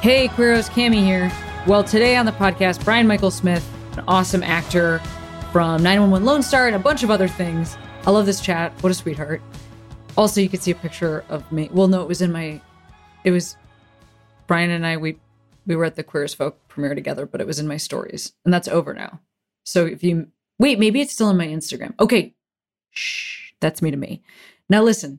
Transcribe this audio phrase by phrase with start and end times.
[0.00, 1.28] Hey, Queeros, Cami here.
[1.66, 5.00] Well, today on the podcast, Brian Michael Smith, an awesome actor
[5.50, 7.76] from 911 Lone Star and a bunch of other things.
[8.06, 8.72] I love this chat.
[8.80, 9.42] What a sweetheart.
[10.16, 11.68] Also, you could see a picture of me.
[11.72, 12.60] Well, no, it was in my.
[13.24, 13.56] It was
[14.46, 14.98] Brian and I.
[14.98, 15.18] We
[15.66, 18.34] we were at the Queer as Folk premiere together, but it was in my stories,
[18.44, 19.18] and that's over now.
[19.64, 20.28] So if you
[20.60, 21.94] wait, maybe it's still in my Instagram.
[21.98, 22.36] Okay,
[22.92, 24.22] shh, that's me to me.
[24.68, 25.18] Now listen.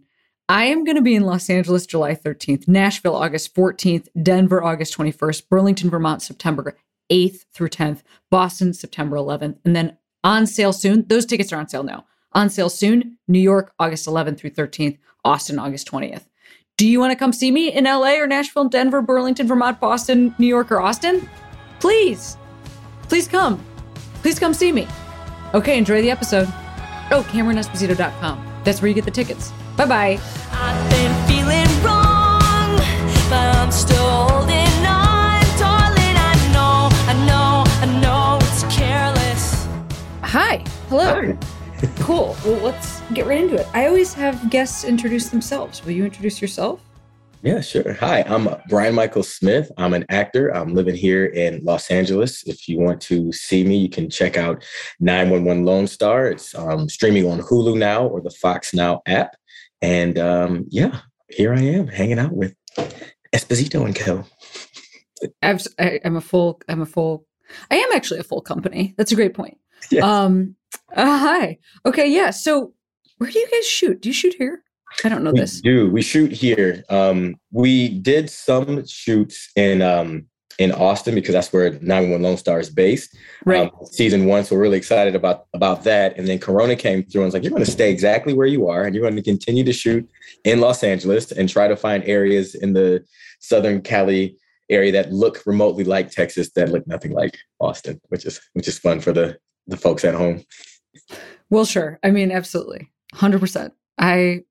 [0.49, 4.97] I am going to be in Los Angeles July 13th, Nashville August 14th, Denver August
[4.97, 6.75] 21st, Burlington, Vermont September
[7.11, 11.05] 8th through 10th, Boston September 11th, and then on sale soon.
[11.07, 12.05] Those tickets are on sale now.
[12.33, 16.23] On sale soon, New York August 11th through 13th, Austin August 20th.
[16.77, 20.33] Do you want to come see me in LA or Nashville, Denver, Burlington, Vermont, Boston,
[20.39, 21.29] New York, or Austin?
[21.79, 22.37] Please,
[23.03, 23.63] please come.
[24.23, 24.87] Please come see me.
[25.53, 26.47] Okay, enjoy the episode.
[27.11, 28.61] Oh, CameronEsposito.com.
[28.63, 29.51] That's where you get the tickets.
[29.77, 30.38] Bye bye.
[30.61, 32.75] I've been feeling wrong,
[33.29, 36.17] but I'm still holding on, darling.
[36.19, 39.67] I know, I know, I know it's careless.
[40.21, 40.57] Hi.
[40.89, 41.05] Hello.
[41.05, 41.37] Hi.
[41.99, 42.35] Cool.
[42.43, 43.67] Well, let's get right into it.
[43.73, 45.85] I always have guests introduce themselves.
[45.85, 46.81] Will you introduce yourself?
[47.41, 47.93] Yeah, sure.
[47.93, 49.71] Hi, I'm uh, Brian Michael Smith.
[49.77, 50.49] I'm an actor.
[50.49, 52.43] I'm living here in Los Angeles.
[52.45, 54.61] If you want to see me, you can check out
[54.99, 56.27] 911 Lone Star.
[56.27, 59.37] It's um, streaming on Hulu now or the Fox Now app.
[59.81, 60.99] And um, yeah,
[61.29, 62.55] here I am hanging out with
[63.33, 64.25] Esposito and Co.
[65.41, 66.61] I've, I, I'm a full.
[66.67, 67.25] I'm a full.
[67.71, 68.93] I am actually a full company.
[68.97, 69.57] That's a great point.
[69.91, 70.03] Yes.
[70.03, 70.55] Um.
[70.95, 71.57] Uh, hi.
[71.85, 72.09] Okay.
[72.09, 72.31] Yeah.
[72.31, 72.73] So,
[73.17, 74.01] where do you guys shoot?
[74.01, 74.63] Do you shoot here?
[75.03, 75.61] I don't know we this.
[75.61, 75.89] do.
[75.89, 76.83] We shoot here.
[76.89, 80.25] Um, we did some shoots in um,
[80.59, 83.15] in Austin because that's where 911 Lone Star is based.
[83.45, 83.71] Right.
[83.71, 84.43] um, season one.
[84.43, 86.17] So we're really excited about about that.
[86.17, 88.67] And then Corona came through and was like, you're going to stay exactly where you
[88.67, 90.07] are, and you're going to continue to shoot
[90.43, 93.03] in Los Angeles and try to find areas in the
[93.39, 94.37] Southern Cali
[94.69, 98.77] area that look remotely like Texas that look nothing like Austin, which is which is
[98.77, 99.37] fun for the
[99.67, 100.43] the folks at home.
[101.49, 101.99] Well, sure.
[102.03, 102.91] I mean, absolutely.
[103.15, 103.71] 100%.
[103.97, 104.41] I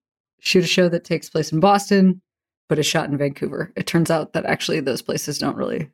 [0.40, 2.20] shoot a show that takes place in Boston,
[2.68, 3.72] but is shot in Vancouver.
[3.76, 5.90] It turns out that actually those places don't really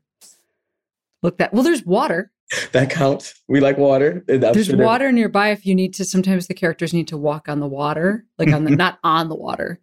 [1.24, 1.64] look that well.
[1.64, 2.30] There's water.
[2.72, 3.42] That counts.
[3.48, 4.22] We like water.
[4.28, 6.04] There's sure water nearby if you need to.
[6.04, 9.34] Sometimes the characters need to walk on the water, like on the not on the
[9.34, 9.80] water,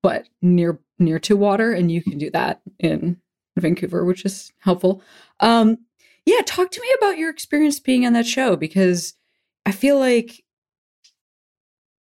[0.00, 3.20] but near near to water, and you can do that in
[3.58, 5.02] Vancouver, which is helpful.
[5.40, 5.78] Um,
[6.24, 9.14] yeah, talk to me about your experience being on that show because
[9.66, 10.44] I feel like,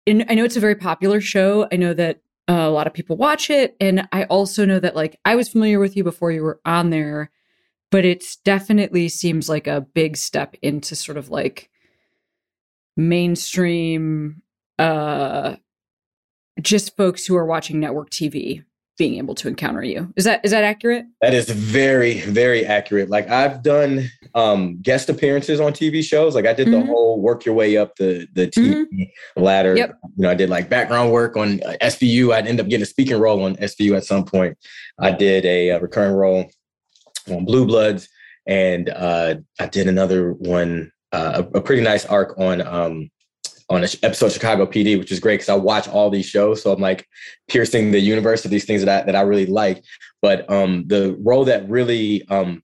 [0.05, 1.67] in, I know it's a very popular show.
[1.73, 4.95] I know that uh, a lot of people watch it, and I also know that
[4.95, 7.31] like I was familiar with you before you were on there,
[7.91, 11.71] but it's definitely seems like a big step into sort of like
[12.97, 14.43] mainstream
[14.79, 15.55] uh
[16.61, 18.65] just folks who are watching network TV
[18.99, 20.13] being able to encounter you.
[20.17, 21.05] Is that is that accurate?
[21.23, 23.09] That is very, very accurate.
[23.09, 26.35] Like I've done um, guest appearances on TV shows.
[26.35, 26.87] Like I did the Mhm.
[26.87, 29.77] whole work your way up the the TV ladder.
[29.77, 29.95] Yep.
[30.17, 32.33] You know, I did like background work on uh, SVU.
[32.35, 34.59] I'd end up getting a speaking role on SVU at some point.
[34.99, 36.51] I did a, uh recurring role
[37.31, 38.09] on Blue Bloods,
[38.47, 43.11] and uh, I did another one, uh, a, pretty nice arc on um,
[43.71, 46.63] on an episode of Chicago PD, which is great because I watch all these shows.
[46.63, 47.07] So I'm like
[47.49, 49.85] piercing the universe of these things that I, that I really like.
[50.23, 52.63] But um, the role that really um,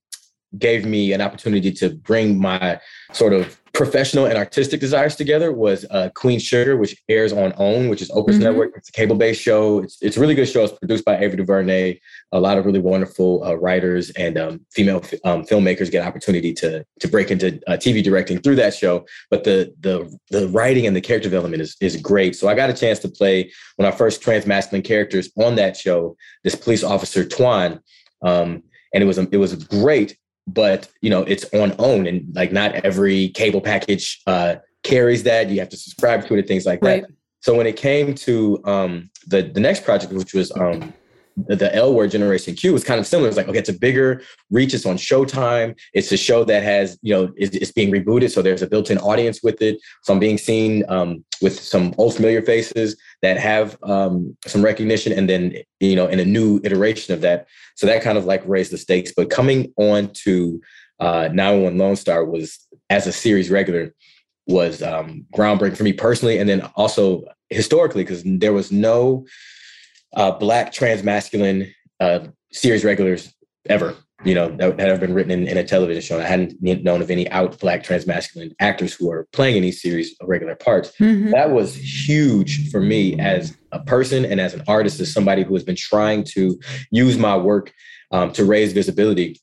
[0.59, 2.81] gave me an opportunity to bring my
[3.13, 7.89] sort of professional and artistic desires together was uh, Queen Sugar, which airs on OWN,
[7.89, 8.43] which is Oprah's Mhm.
[8.43, 8.73] network.
[8.77, 9.81] It's a cable-based show.
[9.81, 10.63] It's, it's a really good show.
[10.63, 11.99] It's produced by Ava DuVernay.
[12.31, 16.85] A lot of really wonderful uh, writers and um, female um, filmmakers get opportunity to
[17.01, 19.05] to break into uh, TV directing through that show.
[19.29, 22.37] But the the the writing and the character development is is great.
[22.37, 25.57] So I got a chance to play one of our first trans masculine characters on
[25.57, 26.17] that show.
[26.45, 27.81] This police officer Toine,
[28.23, 28.63] um,
[28.95, 32.75] and it was it was great but you know it's on own and like not
[32.77, 36.81] every cable package uh carries that you have to subscribe to it and things like
[36.83, 37.03] Right.
[37.03, 37.11] that
[37.41, 40.93] so when it came to um the the next project which was um
[41.37, 43.29] the, the L word Generation Q was kind of similar.
[43.29, 44.75] It's like, okay, it's a bigger reach.
[44.75, 45.77] It's on Showtime.
[45.93, 48.31] It's a show that has, you know, it's, it's being rebooted.
[48.31, 49.79] So there's a built in audience with it.
[50.03, 55.13] So I'm being seen um, with some old familiar faces that have um, some recognition,
[55.13, 57.47] and then you know, in a new iteration of that.
[57.75, 59.13] So that kind of like raised the stakes.
[59.17, 60.61] But coming on to
[61.01, 63.95] uh, 911 Lone Star was as a series regular
[64.47, 69.27] was um, groundbreaking for me personally, and then also historically because there was no
[70.15, 72.21] uh, black transmasculine uh,
[72.53, 73.33] series regulars
[73.69, 73.97] ever.
[74.25, 76.19] You know that had ever been written in, in, a television show.
[76.19, 80.17] I hadn't known of any out black transmasculine actors who are playing in these series
[80.21, 80.93] of regular parts.
[80.99, 81.31] Mm-hmm.
[81.31, 85.55] That was huge for me as a person and as an artist, as somebody who
[85.55, 86.59] has been trying to
[86.91, 87.73] use my work
[88.11, 89.41] um, to raise visibility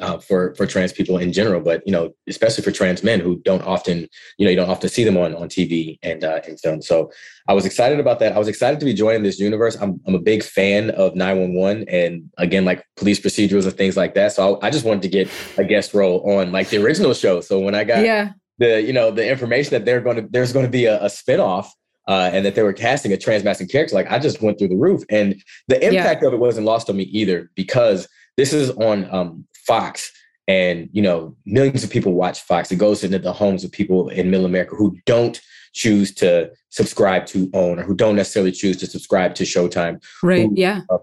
[0.00, 3.40] uh, for for trans people in general, but you know, especially for trans men who
[3.44, 4.08] don't often,
[4.38, 6.82] you know, you don't often see them on on TV and uh, and film.
[6.82, 7.10] So
[7.48, 8.34] I was excited about that.
[8.34, 9.76] I was excited to be joining this universe.
[9.80, 14.14] I'm I'm a big fan of 911 and again, like police procedurals and things like
[14.14, 14.32] that.
[14.32, 17.40] So I, I just wanted to get a guest role on like the original show.
[17.40, 18.32] So when I got yeah.
[18.58, 21.06] the you know the information that they're going to there's going to be a, a
[21.06, 21.68] spinoff
[22.08, 24.76] uh, and that they were casting a transmasculine character, like I just went through the
[24.76, 25.02] roof.
[25.08, 26.28] And the impact yeah.
[26.28, 30.10] of it wasn't lost on me either because this is on um, Fox.
[30.48, 32.72] And you know, millions of people watch Fox.
[32.72, 35.40] It goes into the homes of people in middle America who don't
[35.72, 40.02] choose to subscribe to OWN or who don't necessarily choose to subscribe to Showtime.
[40.22, 40.48] Right.
[40.48, 40.80] Who, yeah.
[40.90, 40.98] Uh,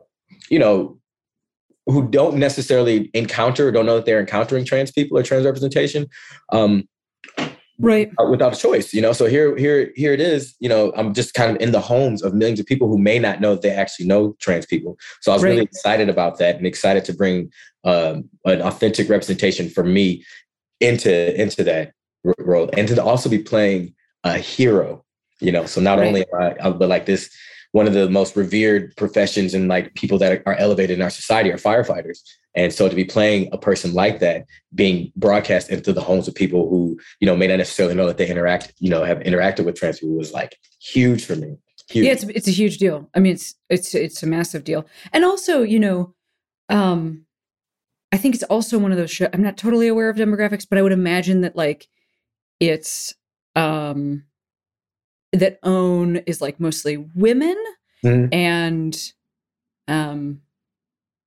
[0.50, 1.00] you know,
[1.86, 6.08] who don't necessarily encounter or don't know that they're encountering trans people or trans representation.
[6.52, 6.88] Um,
[7.80, 11.14] right without a choice you know so here here here it is you know i'm
[11.14, 13.62] just kind of in the homes of millions of people who may not know that
[13.62, 15.52] they actually know trans people so i was right.
[15.52, 17.50] really excited about that and excited to bring
[17.86, 20.24] um, an authentic representation for me
[20.82, 21.94] into into that
[22.38, 23.94] role and to also be playing
[24.26, 25.04] a hero
[25.40, 26.08] you know so not right.
[26.08, 27.30] only am I, but like this
[27.72, 31.52] one of the most revered professions and like people that are elevated in our society
[31.52, 32.20] are firefighters.
[32.56, 36.34] And so to be playing a person like that, being broadcast into the homes of
[36.34, 39.66] people who, you know, may not necessarily know that they interact, you know, have interacted
[39.66, 41.58] with trans people was like huge for me.
[41.90, 42.06] Huge.
[42.06, 43.10] Yeah, it's it's a huge deal.
[43.16, 44.86] I mean, it's it's it's a massive deal.
[45.12, 46.14] And also, you know,
[46.70, 47.26] um,
[48.12, 49.30] I think it's also one of those shows.
[49.34, 51.88] I'm not totally aware of demographics, but I would imagine that like
[52.60, 53.16] it's
[53.56, 54.24] um
[55.34, 57.58] that own is like mostly women
[58.04, 58.34] mm-hmm.
[58.34, 59.12] and
[59.88, 60.42] um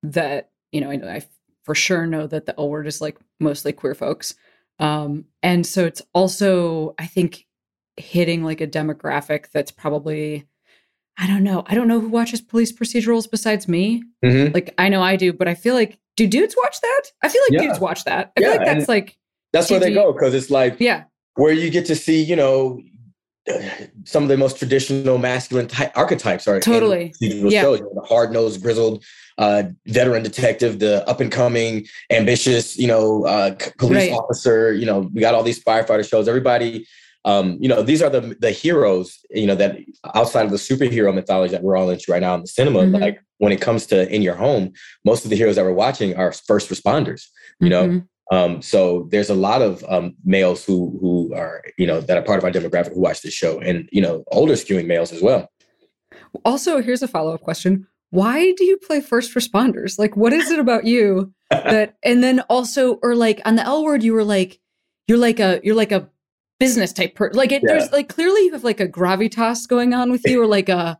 [0.03, 1.23] that you know I, know I
[1.63, 4.35] for sure know that the L word is like mostly queer folks
[4.79, 7.45] um and so it's also i think
[7.97, 10.47] hitting like a demographic that's probably
[11.17, 14.53] i don't know i don't know who watches police procedurals besides me mm-hmm.
[14.53, 17.41] like i know i do but i feel like do dudes watch that i feel
[17.47, 17.67] like yeah.
[17.67, 19.17] dudes watch that i yeah, feel like that's like
[19.51, 21.03] that's where they go because it's like yeah
[21.35, 22.81] where you get to see you know
[24.05, 27.61] some of the most traditional masculine ty- archetypes are totally yeah.
[27.61, 27.79] shows.
[27.79, 29.03] You know, the hard-nosed, grizzled
[29.37, 34.11] uh, veteran detective, the up-and-coming, ambitious, you know, uh, police right.
[34.13, 34.71] officer.
[34.71, 36.27] You know, we got all these firefighter shows.
[36.27, 36.87] Everybody,
[37.25, 39.19] um, you know, these are the the heroes.
[39.29, 39.77] You know, that
[40.15, 42.95] outside of the superhero mythology that we're all into right now in the cinema, mm-hmm.
[42.95, 44.71] like when it comes to in your home,
[45.03, 47.27] most of the heroes that we're watching are first responders.
[47.59, 47.95] You mm-hmm.
[47.95, 52.17] know, um, so there's a lot of um, males who who are you know that
[52.17, 55.11] are part of our demographic who watch this show, and you know older skewing males
[55.11, 55.49] as well.
[56.45, 59.99] Also, here's a follow up question: Why do you play first responders?
[59.99, 61.95] Like, what is it about you that?
[62.03, 64.59] And then also, or like on the L word, you were like,
[65.07, 66.09] you're like a you're like a
[66.59, 67.37] business type person.
[67.37, 67.73] Like, it, yeah.
[67.73, 70.97] there's like clearly you have like a gravitas going on with you, or like a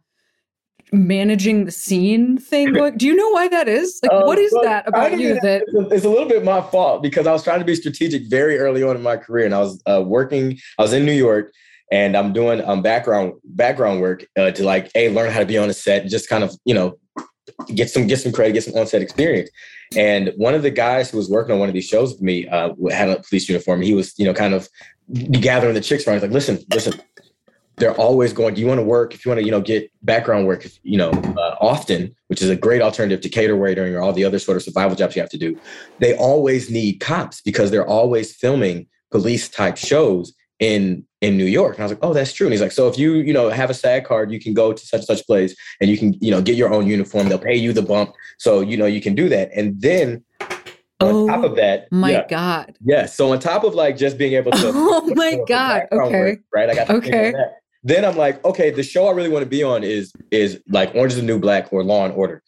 [0.93, 3.99] managing the scene thing going do you know why that is?
[4.03, 7.31] Like what is that about you that it's a little bit my fault because i
[7.31, 10.01] was trying to be strategic very early on in my career and i was uh,
[10.05, 11.53] working i was in new york
[11.91, 15.57] and i'm doing um, background background work uh, to like a learn how to be
[15.57, 16.97] on a set just kind of you know
[17.73, 19.49] get some get some credit get some on-set experience.
[19.95, 22.47] And one of the guys who was working on one of these shows with me
[22.47, 23.81] uh, had a police uniform.
[23.81, 24.67] He was you know kind of
[25.31, 26.15] gathering the chicks around.
[26.15, 26.99] He's like listen listen
[27.77, 29.13] they're always going, do you want to work?
[29.13, 32.49] If you want to, you know, get background work, you know, uh, often, which is
[32.49, 35.21] a great alternative to cater waitering or all the other sort of survival jobs you
[35.21, 35.57] have to do,
[35.99, 41.75] they always need cops because they're always filming police type shows in in New York.
[41.75, 42.47] And I was like, oh, that's true.
[42.47, 44.73] And he's like, so if you, you know, have a SAG card, you can go
[44.73, 47.29] to such and such place and you can, you know, get your own uniform.
[47.29, 48.13] They'll pay you the bump.
[48.39, 49.49] So, you know, you can do that.
[49.55, 50.23] And then
[50.99, 52.65] on top of that, my yeah, God.
[52.67, 52.77] Yes.
[52.81, 55.83] Yeah, so on top of like just being able to Oh my God.
[55.91, 56.19] Okay.
[56.19, 56.69] Work, right.
[56.69, 57.33] I got okay.
[57.83, 60.93] Then I'm like, okay, the show I really want to be on is is like
[60.95, 62.41] Orange is the New Black or Law and Order.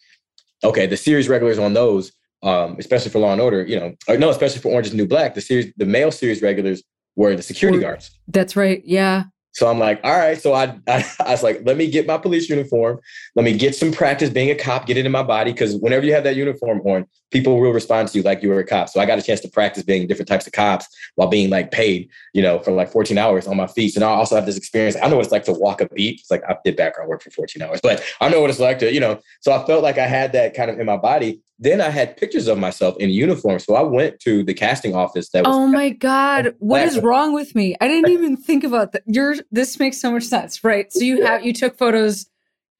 [0.64, 4.18] Okay, the series regulars on those, um, especially for Law and Order, you know, or
[4.18, 6.82] no, especially for Orange is the New Black, the series, the male series regulars
[7.16, 8.12] were the security guards.
[8.28, 8.82] That's right.
[8.86, 9.26] Yeah.
[9.56, 10.40] So I'm like, all right.
[10.40, 13.00] So I, I, I was like, let me get my police uniform.
[13.36, 15.54] Let me get some practice being a cop, get it in my body.
[15.54, 18.60] Cause whenever you have that uniform on, people will respond to you like you were
[18.60, 18.90] a cop.
[18.90, 21.72] So I got a chance to practice being different types of cops while being like
[21.72, 23.96] paid, you know, for like 14 hours on my feet.
[23.96, 24.98] And I also have this experience.
[25.02, 26.20] I know what it's like to walk a beat.
[26.20, 28.80] It's like I did background work for 14 hours, but I know what it's like
[28.80, 31.42] to, you know, so I felt like I had that kind of in my body.
[31.58, 33.60] Then I had pictures of myself in uniform.
[33.60, 37.34] So I went to the casting office that was Oh my god, what is wrong
[37.34, 37.76] with me?
[37.80, 39.04] I didn't even think about that.
[39.06, 40.92] You're this makes so much sense, right?
[40.92, 42.28] So you have you took photos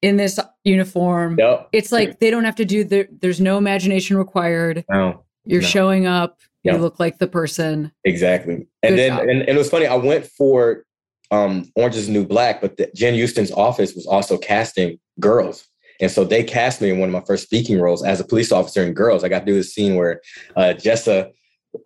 [0.02, 1.36] in this uniform.
[1.38, 1.68] Yep.
[1.72, 4.84] It's like they don't have to do the there's no imagination required.
[4.90, 5.66] No, You're No.
[5.66, 6.74] showing up, Yeah.
[6.74, 7.92] you look like the person.
[8.04, 8.66] exactly.
[8.82, 9.86] And Good then, and, and it was funny.
[9.86, 10.84] I went for
[11.32, 15.66] um, Orange is New Black, but the, Jen Euston's office was also casting girls.
[15.98, 18.52] And so they cast me in one of my first speaking roles as a police
[18.52, 19.24] officer in girls.
[19.24, 20.20] I got to do this scene where
[20.56, 21.30] uh, Jessa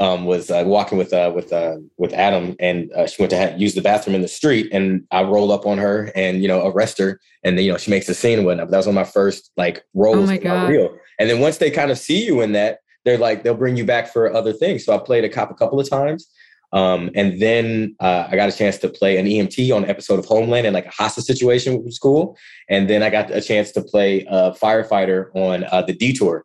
[0.00, 3.38] um, was uh, walking with uh, with uh, with Adam, and uh, she went to
[3.38, 6.49] ha- use the bathroom in the street, and I roll up on her and you
[6.49, 8.66] know arrest her, and then you know she makes a scene and whatnot.
[8.66, 10.16] But that was one of my first like roles.
[10.16, 10.68] Oh my God.
[10.68, 10.97] reel.
[11.18, 13.85] And then once they kind of see you in that, they're like they'll bring you
[13.85, 14.85] back for other things.
[14.85, 16.28] So I played a cop a couple of times.
[16.73, 20.20] Um, and then uh, I got a chance to play an EMT on an episode
[20.20, 22.38] of Homeland in like a hostage situation, which was cool.
[22.68, 26.44] And then I got a chance to play a firefighter on uh, the Detour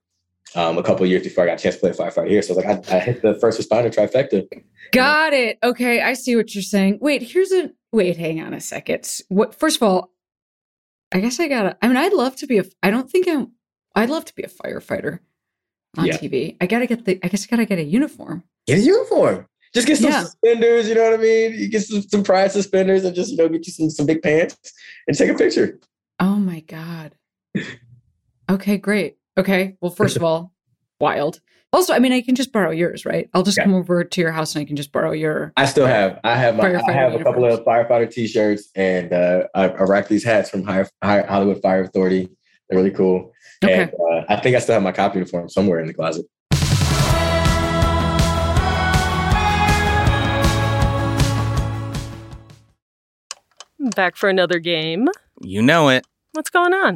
[0.53, 2.41] um, a couple of years before I got a chance to play a firefighter here.
[2.41, 4.45] So I was like I, I hit the first responder trifecta.
[4.91, 5.57] Got it.
[5.63, 6.99] Okay, I see what you're saying.
[7.01, 9.09] Wait, here's a wait, hang on a second.
[9.29, 10.11] What first of all,
[11.13, 13.51] I guess I gotta I mean I'd love to be a I don't think I'm
[13.95, 15.19] I'd love to be a firefighter
[15.97, 16.17] on Yeah.
[16.17, 16.57] TV.
[16.61, 18.43] I gotta get the I guess I gotta get a uniform.
[18.67, 19.47] Get a uniform.
[19.73, 20.23] Just get some Yeah.
[20.23, 21.53] suspenders, you know what I mean?
[21.55, 24.21] You get some, some pride suspenders and just, you know, get you some, some big
[24.21, 24.55] pants
[25.07, 25.79] and take a picture.
[26.19, 27.13] Oh my god.
[28.49, 29.17] Okay, great.
[29.38, 29.75] Okay.
[29.82, 30.51] Well, first of all,
[31.00, 31.39] wild.
[31.74, 33.30] Also, I mean, I can just borrow yours, right?
[33.34, 33.65] I'll just Yeah.
[33.65, 35.51] come over to your house and I can just borrow your.
[35.58, 37.60] I still have I have my, I Firefighter have a couple uniforms.
[37.60, 41.82] of firefighter t-shirts and uh, I, I rock these hats from High, High, Hollywood Fire
[41.84, 42.30] Authority.
[42.70, 43.34] They're really cool.
[43.63, 43.82] Okay.
[43.84, 46.25] And uh, I think I still have my cop uniform somewhere in the closet.
[53.96, 55.08] Back for another game.
[55.42, 56.06] You know it.
[56.32, 56.96] What's going on?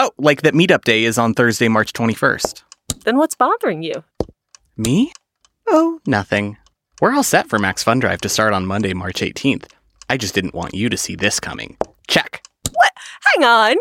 [0.00, 2.62] Oh, like that meetup day is on Thursday, March 21st.
[3.02, 4.04] Then what's bothering you?
[4.76, 5.12] Me?
[5.66, 6.56] Oh, nothing.
[7.00, 9.64] We're all set for Max Fun Drive to start on Monday, March 18th.
[10.08, 11.76] I just didn't want you to see this coming.
[12.06, 12.44] Check.
[12.70, 12.92] What?
[13.34, 13.76] Hang on.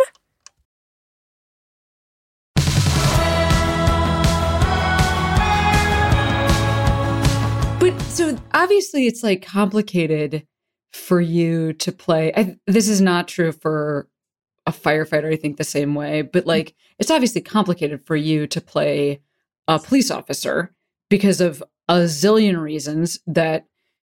[7.80, 10.48] But so obviously, it's like complicated
[10.94, 12.34] for you to play.
[12.36, 14.08] I, this is not true for
[14.68, 18.62] a firefighter, I think, the same way, but like it's obviously complicated for you to
[18.62, 19.22] play
[19.68, 20.74] a police officer
[21.10, 23.66] because of a zillion reasons that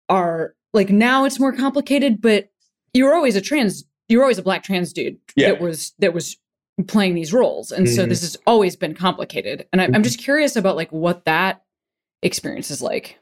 [0.08, 2.50] are like now it's more complicated, but
[2.94, 5.48] you were always a trans, you were always a black trans dude Yeah.
[5.52, 6.36] that was, that was
[6.86, 7.72] playing these roles.
[7.72, 8.08] And so Mhm.
[8.10, 9.66] this has always been complicated.
[9.72, 11.62] And I, I'm just curious about like what that
[12.22, 13.18] experience is like.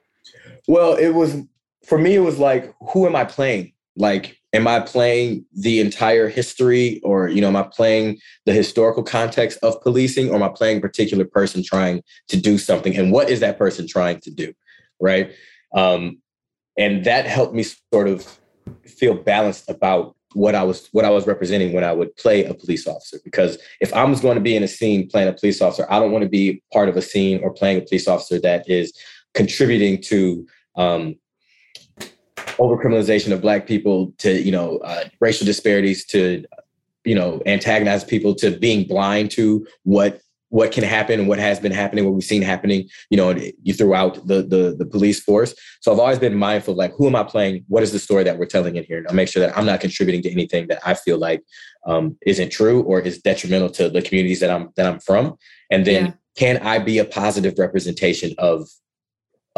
[0.67, 1.37] Well, it was
[1.87, 2.15] for me.
[2.17, 3.73] It was like, who am I playing?
[3.99, 9.03] Like, am I playing the entire history, or you know, am I playing the historical
[9.03, 12.97] context of policing, or am I playing a particular person trying to do something?
[12.97, 14.55] And what is that person trying to do?
[15.01, 15.33] Right.
[15.75, 16.19] Um,
[16.79, 18.39] and that helped me sort of
[18.87, 22.55] feel balanced about what I was what I was representing when I would play a
[22.55, 23.19] police officer.
[23.25, 25.99] Because if I was going to be in a scene playing a police officer, I
[25.99, 28.93] don't want to be part of a scene or playing a police officer that is
[29.35, 31.17] contributing to um,
[32.59, 36.45] overcriminalization of black people, to you know uh, racial disparities, to
[37.05, 41.61] you know antagonize people, to being blind to what what can happen and what has
[41.61, 45.55] been happening, what we've seen happening, you know, you throughout the the the police force.
[45.83, 47.65] So I've always been mindful of like, who am I playing?
[47.69, 48.99] What is the story that we're telling in here?
[48.99, 51.43] And I'll make sure that I'm not contributing to anything that I feel like
[51.87, 55.37] um, isn't true or is detrimental to the communities that I'm that I'm from.
[55.71, 56.13] And then Yeah.
[56.37, 58.69] can I be a positive representation of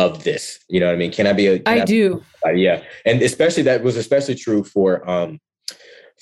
[0.00, 0.58] of this?
[0.68, 1.12] You know what I mean?
[1.12, 2.24] Can I be a can I do.
[2.54, 5.38] yeah, and especially that was especially true for um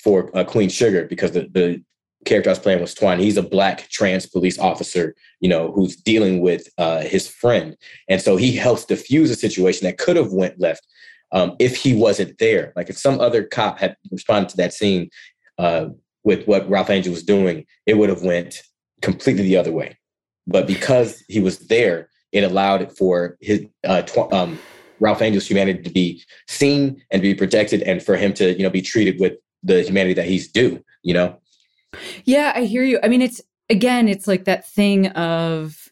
[0.03, 1.81] for uh, Queen Sugar because the the
[2.25, 3.19] character I was playing was Toine.
[3.19, 7.77] He's a black trans police officer, you know, who's dealing with uh, his friend,
[8.09, 10.85] and so he helps diffuse a situation that could have went left.
[11.31, 12.73] um, if he wasn't there.
[12.75, 15.09] Like if some other cop had responded to that scene
[15.57, 15.89] uh,
[16.23, 18.61] with what Ralph Angel was doing, it would have went
[19.01, 19.97] completely the other way.
[20.47, 24.59] But because he was there, it allowed for his uh, tw- um,
[24.99, 28.69] Ralph Angel's humanity to be seen and be protected, and for him to you know
[28.69, 29.33] be treated with
[29.63, 30.83] the humanity that he's due.
[31.03, 31.39] You know.
[32.25, 32.99] Yeah, I hear you.
[33.01, 35.89] I mean, it's again, it's like that thing of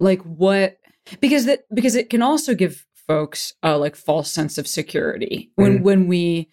[0.00, 0.78] like what
[1.20, 5.78] because that because it can also give folks a like false sense of security when
[5.78, 5.82] Mhm.
[5.82, 6.50] when we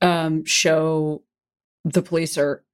[0.00, 1.22] um show
[1.84, 2.64] the police are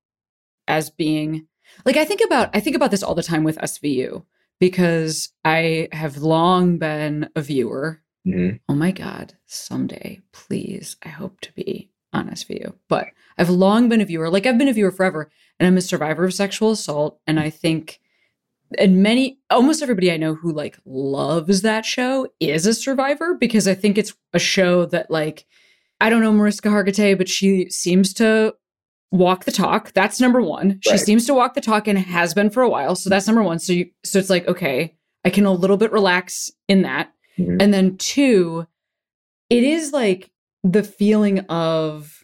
[0.67, 1.47] as being
[1.85, 4.25] like I think about I think about this all the time with SVU
[4.61, 8.61] because I have long been a viewer Mhm.
[8.69, 13.07] oh my god someday please i hope to be on svu but
[13.39, 16.27] i've long been a viewer like i've been a viewer forever and i'm a survivor
[16.27, 17.99] of sexual assault and i think
[18.79, 23.67] and many almost everybody i know who like loves that show is a survivor because
[23.67, 25.47] i think it's a show that like
[25.99, 28.55] i don't know mariska hargitay but she seems to
[29.13, 31.01] walk the talk that's number one she Right.
[31.01, 33.59] seems to walk the talk and has been for a while so that's number one
[33.59, 37.61] so you so it's like okay i can a little bit relax in that Mhm.
[37.63, 38.67] and then two,
[39.49, 40.31] it is like
[40.63, 42.23] the feeling of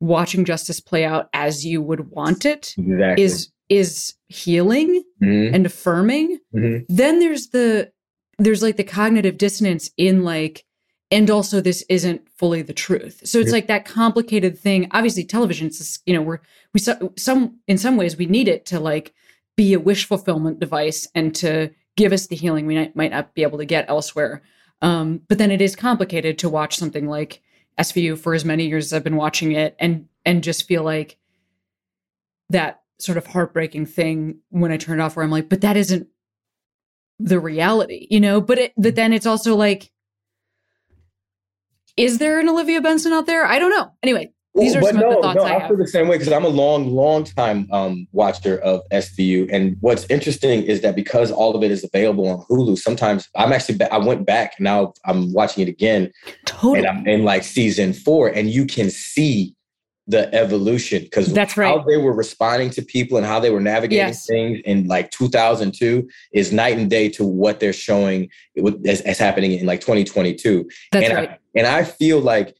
[0.00, 3.22] watching justice play out as you would want it Exactly.
[3.24, 5.54] is is healing Mhm.
[5.54, 6.38] and affirming.
[6.54, 6.84] Mhm.
[6.88, 7.90] Then there's the
[8.38, 10.64] there's like the cognitive dissonance in like
[11.10, 13.20] and also this isn't fully the truth.
[13.24, 13.54] So it's Yeah.
[13.54, 14.88] like that complicated thing.
[14.90, 16.40] Obviously television's just, you know, we're
[16.72, 19.12] we some in some ways we need it to like
[19.56, 23.34] be a wish fulfillment device and to give us the healing we might, might not
[23.34, 24.42] be able to get elsewhere.
[24.82, 27.40] Um, but then it is complicated to watch something like
[27.78, 31.18] SVU for as many years as I've been watching it and and just feel like
[32.50, 35.76] that sort of heartbreaking thing when I turn it off where I'm like, but that
[35.76, 36.08] isn't
[37.18, 38.40] the reality, you know?
[38.40, 39.90] But it but then it's also like,
[41.96, 43.44] is there an Olivia Benson out there?
[43.46, 43.90] I don't know.
[44.02, 45.68] Anyway, these are But some of the thoughts I I have.
[45.68, 49.76] feel the same way because I'm a long, long time um, watcher of SVU, and
[49.80, 53.78] what's interesting is that because all of it is available on Hulu, sometimes I'm actually
[53.78, 56.12] ba- I went back now I'm watching it again,
[56.46, 56.78] totally.
[56.78, 59.54] and I'm in like season four, and you can see
[60.06, 61.68] the evolution because That's right.
[61.68, 64.26] how they were responding to people and how they were navigating Yes.
[64.26, 68.28] things in like 2002 is night and day to what they're showing
[68.86, 71.30] as, as happening in like 2022 That's and right.
[71.30, 72.54] I, and I feel like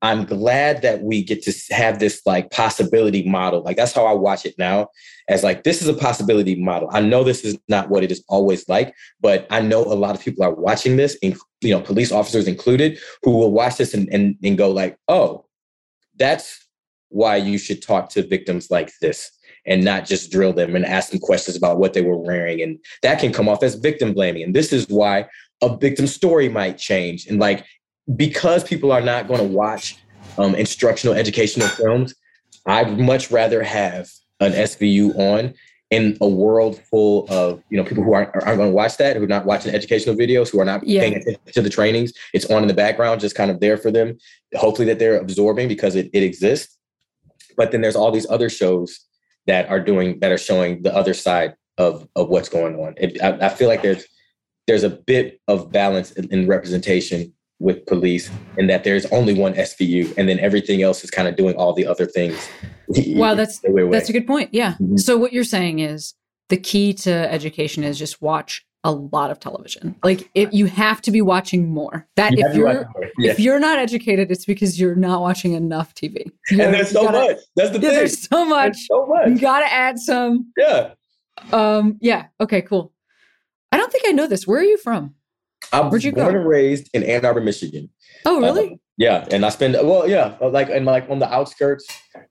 [0.00, 3.62] I'm glad that we get to have this like possibility model.
[3.62, 4.88] Like that's how I watch it now
[5.28, 6.88] as like this is a possibility model.
[6.92, 10.14] I know this is not what it is always like, but I know a lot
[10.14, 13.92] of people are watching this, in, you know, police officers included, who will watch this
[13.92, 15.44] and, and, and go like, oh,
[16.18, 16.66] that's
[17.08, 19.30] why you should talk to victims like this
[19.66, 22.62] and not just drill them and ask them questions about what they were wearing.
[22.62, 24.42] And that can come off as victim blaming.
[24.42, 25.26] And this is why
[25.62, 27.26] a victim story might change.
[27.26, 27.64] And like,
[28.16, 29.98] because people are not going to watch
[30.38, 32.14] um, instructional educational films,
[32.66, 34.08] I'd much rather have
[34.40, 35.54] an SVU on
[35.90, 39.16] in a world full of you know people who aren't, aren't going to watch that,
[39.16, 41.00] who are not watching educational videos, who are not Yeah.
[41.00, 42.12] paying attention to the trainings.
[42.34, 44.18] It's on in the background, just kind of there for them.
[44.54, 46.76] Hopefully that they're absorbing because it, it exists.
[47.56, 49.00] But then there's all these other shows
[49.46, 52.94] that are doing that are showing the other side of of what's going on.
[52.98, 54.04] It, I, I feel like there's
[54.66, 59.54] there's a bit of balance in, in representation with police, and that there's only one
[59.54, 62.48] SVU, and then everything else is kind of doing all the other things.
[62.88, 63.90] Wow, that's the way- way.
[63.90, 64.50] That's a good point.
[64.52, 64.74] Yeah.
[64.80, 64.98] Mhm.
[65.00, 66.14] So what you're saying is
[66.48, 69.96] the key to education is just watch a lot of television.
[70.04, 72.06] Like if you have to be watching more.
[72.14, 72.88] That You if you're.
[73.18, 73.32] Yeah.
[73.32, 76.24] if you're not educated, it's because you're not watching enough TV.
[76.50, 77.36] You and there's so gotta- much.
[77.56, 77.98] That's the Yeah, thing.
[77.98, 78.72] there's so much.
[78.74, 80.52] There's so You gotta add some.
[80.56, 80.90] Yeah.
[81.52, 82.26] Um, yeah.
[82.40, 82.92] Okay, cool.
[83.72, 84.46] I don't think I know this.
[84.46, 85.14] Where are you from?
[85.72, 86.28] I was born go?
[86.28, 87.90] and raised in Ann Arbor, Michigan.
[88.24, 88.72] Oh, really?
[88.72, 91.86] Uh, yeah, and I spend well, yeah, like and like on the outskirts,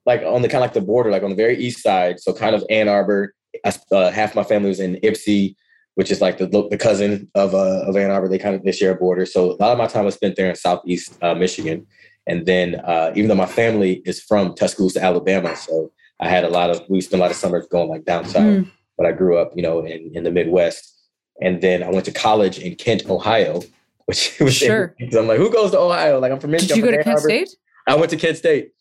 [0.06, 2.19] like on the kind of like the border, like on the very east side.
[2.19, 3.34] So kind of Ann Arbor.
[3.65, 5.56] I, uh, half my family was in Ypsi,
[5.95, 8.28] which is like the the cousin of uh, of Ann Arbor.
[8.28, 9.26] They kind of they share a border.
[9.26, 11.88] So a lot of my time was spent there in Southeast uh, Michigan,
[12.28, 16.50] and then uh, even though my family is from Tuscaloosa, Alabama, so I had a
[16.50, 18.43] lot of we spent a lot of summers going like down south.
[18.43, 18.71] Mm.
[18.97, 20.97] But I grew up, you know, in in the Midwest,
[21.41, 23.62] and then I went to college in Kent, Ohio.
[24.06, 24.95] Which was Sure.
[25.00, 26.19] I'm like, who goes to Ohio?
[26.19, 26.76] Like I'm from Michigan.
[26.76, 27.30] Did you go to Kent Arbor.
[27.30, 27.50] State?
[27.88, 28.71] I went to Kent State.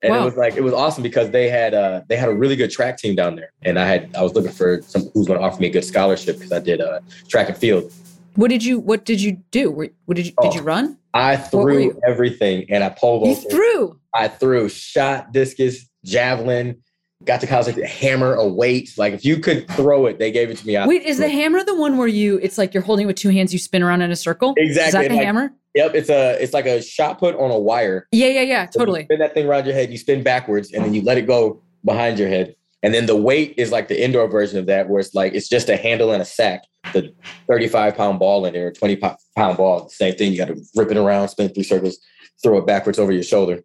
[0.00, 0.22] And Wow.
[0.22, 2.70] it was like it was awesome because they had uh they had a really good
[2.70, 3.50] track team down there.
[3.62, 6.36] And I had I was looking for some who's gonna offer me a good scholarship
[6.36, 7.92] because I did uh track and field.
[8.36, 9.72] What did you what did you do?
[9.72, 10.54] What did you did Oh.
[10.54, 10.98] you run?
[11.14, 13.98] I threw everything and I pole You threw.
[14.14, 16.80] I threw shot, discus, javelin,
[17.24, 18.92] got to college, like hammer a weight.
[18.96, 20.76] Like if you could throw it, they gave it to me.
[20.76, 22.38] I- Wait, is the hammer the one where you?
[22.42, 23.52] It's like you're holding it with two hands.
[23.52, 24.54] You spin around in a circle.
[24.56, 24.86] Exactly.
[24.86, 25.52] Is that the like- hammer?
[25.74, 28.08] Yep, it's a it's like a shot put on a wire.
[28.10, 28.64] Yeah, yeah, yeah.
[28.70, 29.04] So you Totally.
[29.04, 31.62] spin that thing around your head, you spin backwards, and then you let it go
[31.84, 32.54] behind your head.
[32.82, 35.48] And then the weight is like the indoor version of that, where it's like it's
[35.48, 37.12] just a handle and a sack, the
[37.48, 39.88] 35 pound ball in there, 20 pound pound ball.
[39.88, 40.32] Same thing.
[40.32, 41.98] You got to rip it around, spin three circles,
[42.42, 43.60] throw it backwards over your shoulder,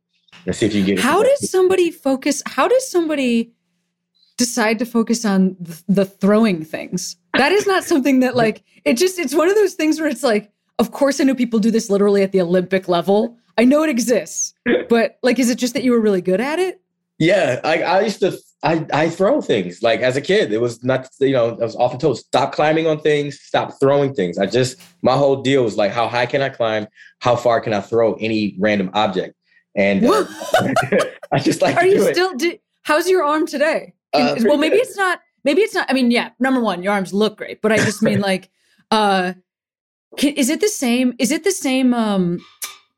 [0.45, 1.01] and see if you get it.
[1.01, 2.41] How does somebody focus?
[2.45, 3.53] How does somebody
[4.37, 7.15] decide to focus on the, the throwing things?
[7.37, 9.19] That is not something that like it just.
[9.19, 11.89] It's one of those things where it's like, of course, I know people do this
[11.89, 13.37] literally at the Olympic level.
[13.57, 14.53] I know it exists,
[14.89, 16.81] but like, is it just that you were really good at it?
[17.19, 20.51] Yeah, I, I used to I I throw things like as a kid.
[20.51, 24.13] It was not you know I was often told stop climbing on things, stop throwing
[24.13, 24.37] things.
[24.37, 26.87] I just my whole deal was like how high can I climb?
[27.19, 29.35] How far can I throw any random object?
[29.75, 30.25] And uh,
[31.31, 32.35] I just like Are you still?
[32.35, 33.93] Do, how's your arm today?
[34.13, 35.19] Uh, well, maybe it's not.
[35.43, 35.89] Maybe it's not.
[35.89, 36.29] I mean, yeah.
[36.39, 38.49] Number one, your arms look great, but I just mean like,
[38.91, 39.33] uh,
[40.17, 41.13] can, is it the same?
[41.19, 42.39] Is it the same um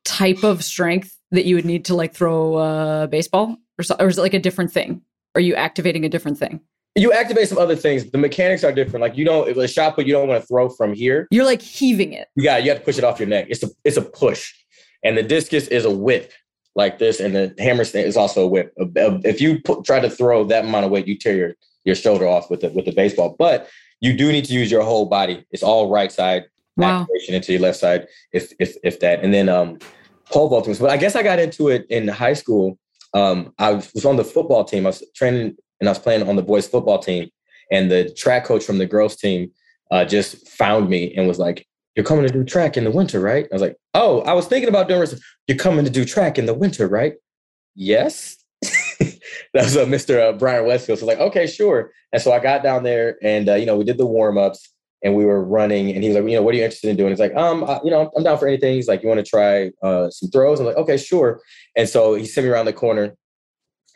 [0.04, 4.08] type of strength that you would need to like throw uh baseball, or so, or
[4.08, 5.02] is it like a different thing?
[5.34, 6.62] Are you activating a different thing?
[6.96, 8.10] you activate some other things.
[8.10, 9.02] The mechanics are different.
[9.02, 11.28] Like you don't a shot put you don't want to throw from here.
[11.30, 12.30] You're like heaving it.
[12.36, 13.48] You got you have to push it off your neck.
[13.50, 14.54] It's a it's a push,
[15.04, 16.32] and the discus is a whip
[16.76, 18.74] like this, and the hammer stand is also a whip.
[18.78, 21.54] If you put, try to throw that amount of weight, you tear your
[21.86, 23.36] your shoulder off with the with the baseball.
[23.40, 23.70] But
[24.02, 25.46] you do need to use your whole body.
[25.52, 26.46] It's all right side
[26.78, 27.02] Wow.
[27.02, 29.80] activation into your left side, if if if that, and then um
[30.30, 30.76] pole vaulting.
[30.76, 32.78] But I guess I got into it in high school.
[33.14, 34.86] Um, I was on the football team.
[34.86, 37.30] I was training and I was playing on the boys football team,
[37.72, 39.52] and the track coach from the girls team
[39.92, 43.20] uh, just found me and was like, "You're coming to do track in the winter,
[43.20, 45.22] right?" I was like, "Oh, I was thinking about doing this.
[45.48, 47.14] You're coming to do track in the winter, right?"
[47.76, 48.38] Yes.
[49.00, 49.20] that
[49.54, 50.30] was uh, Mr.
[50.30, 51.00] Uh, Brian Westfield.
[51.00, 51.92] So like, okay, sure.
[52.14, 54.72] And so I got down there, and uh, you know, we did the warm ups,
[55.04, 55.92] and we were running.
[55.92, 57.12] And he was like, you know, what are you interested in doing?
[57.12, 58.74] He's like, um, I, you know, I'm down for anything.
[58.74, 60.60] He's like, you want to try uh, some throws?
[60.60, 61.42] I'm like, okay, sure.
[61.76, 63.16] And so he sent me around the corner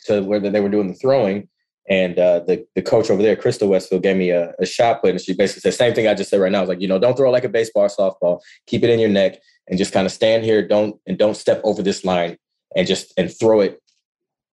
[0.05, 1.49] to where they were doing the throwing.
[1.89, 5.09] And uh, the the coach over there, Crystal Westfield, gave me a, a shot put,
[5.09, 6.59] and she basically said the same thing I just said right now.
[6.59, 8.41] I was like, you know, don't throw like a baseball softball.
[8.67, 10.65] Keep it in your neck, and just kind of stand here.
[10.67, 12.37] Don't and don't step over this line,
[12.75, 13.81] and just and throw it,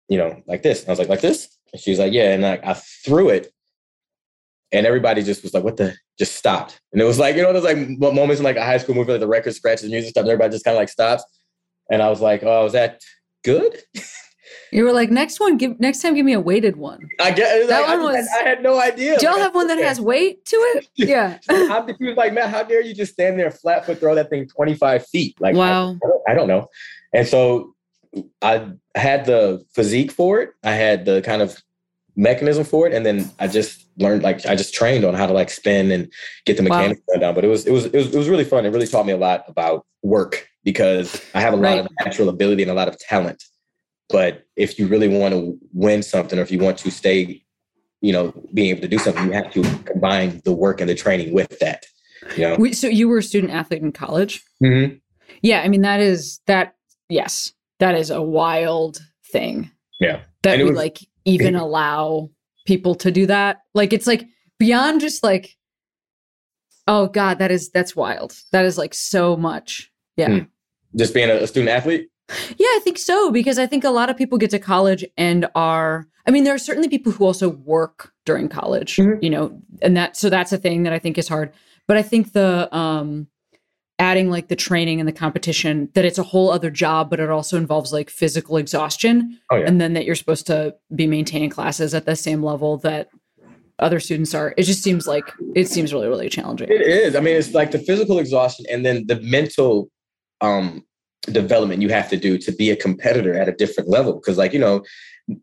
[0.09, 0.81] you know, like this.
[0.81, 1.55] And I was like, like this.
[1.75, 2.33] And she was like, yeah.
[2.33, 3.53] And I, I threw it,
[4.73, 5.95] and everybody just was like, what the?
[6.19, 6.81] Just stopped.
[6.95, 9.13] And it was like, you know, there's like moments in like a high school movie,
[9.13, 11.23] like the record scratches, music stuff, and everybody just kind of like stops.
[11.91, 13.03] And I was like, oh, is that
[13.45, 13.77] good?
[14.77, 17.01] You were like, next one, give next time, give me a weighted one.
[17.19, 19.19] I guess That like, one just was- had, I had no idea.
[19.19, 20.87] Do y'all have one that has weight to it?
[20.97, 21.39] Yeah.
[21.49, 24.29] How, he was like, man, how dare you just stand there flat foot, throw that
[24.29, 25.35] thing 25 feet?
[25.41, 25.91] Like, I- Wow.
[25.93, 26.69] I, don't, I don't know.
[27.15, 27.75] And so
[28.43, 30.51] I had the physique for it.
[30.63, 31.57] I had the kind of
[32.15, 32.93] mechanism for it.
[32.93, 36.13] And then I just learned, like, I just trained on how to like spin and
[36.45, 36.77] get the Wow.
[36.77, 37.35] mechanics down.
[37.35, 38.67] But it was, it was, it was, it was really fun.
[38.67, 41.79] It really taught me a lot about work because I have a lot Right.
[41.81, 43.43] of natural ability and a lot of talent.
[44.09, 47.43] But if you really want to win something or if you want to stay,
[48.01, 50.95] you know, being able to do something, you have to combine the work and the
[50.95, 51.85] training with that.
[52.37, 52.71] You know?
[52.73, 54.43] So you were a student athlete in college?
[54.63, 55.01] Mhm.
[55.43, 56.75] Yeah, I mean that is that.
[57.09, 58.99] Yes, that is a wild
[59.33, 59.71] thing.
[60.01, 60.23] Yeah.
[60.43, 62.31] that we was- like even allow
[62.67, 63.59] people to do that.
[63.75, 64.27] Like it's like
[64.59, 65.57] beyond just like,
[66.87, 68.35] oh god, that is that's wild.
[68.53, 69.91] That is like so much.
[70.17, 70.45] Yeah, Hmm.
[70.97, 72.09] Just being a student athlete.
[72.29, 75.47] Yeah, I think so because I think a lot of people get to college and
[75.55, 76.07] are.
[76.27, 78.97] I mean, there are certainly people who also work during college.
[78.97, 79.23] Mhm.
[79.23, 81.53] You know, and that so that's a thing that I think is hard.
[81.87, 83.29] But I think the um
[83.99, 87.31] adding like the training and the competition that it's a whole other job but it
[87.31, 89.65] also involves like physical exhaustion Oh, yeah.
[89.67, 93.09] and then that you're supposed to be maintaining classes at the same level that
[93.79, 97.17] other students are it just seems like it seems really really challenging It is.
[97.17, 99.89] I mean, it's like the physical exhaustion and then the mental
[100.43, 100.85] um,
[101.33, 104.15] development you have to do to be a competitor at a different level.
[104.15, 104.85] Because, like, you know,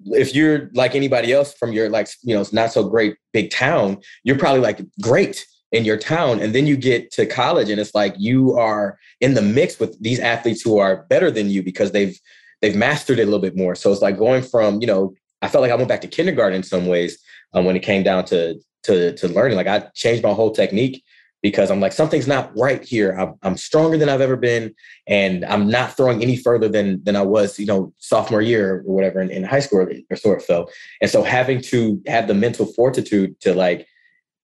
[0.05, 3.51] if you're like anybody else from your like, you know, it's not so great big
[3.51, 7.79] town, you're probably like great in your town, and then you get to college, and
[7.79, 11.63] it's like you are in the mix with these athletes who are better than you
[11.63, 12.17] because they've
[12.61, 13.75] they've mastered it a little bit more.
[13.75, 16.55] So it's like going from, you know, I felt like I went back to kindergarten
[16.55, 17.17] in some ways
[17.53, 19.57] um, when it came down to to to learning.
[19.57, 21.03] Like I changed my whole technique
[21.43, 23.11] because I'm like something's not right here.
[23.11, 24.73] I'm, I'm stronger than I've ever been,
[25.05, 28.95] and I'm not throwing any further than than I was, you know, sophomore year or
[28.95, 30.71] whatever in, in high school, or, or so felt.
[31.01, 33.85] And so having to have the mental fortitude to like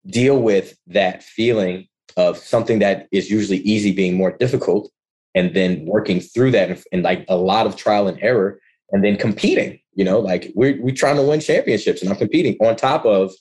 [0.05, 4.91] deal with that feeling of something that is usually easy being more difficult,
[5.33, 8.59] and then working through that and, and like a lot of trial and error,
[8.91, 9.79] and then competing.
[9.95, 13.31] You know, like we're we're trying to win championships, and I'm competing on top of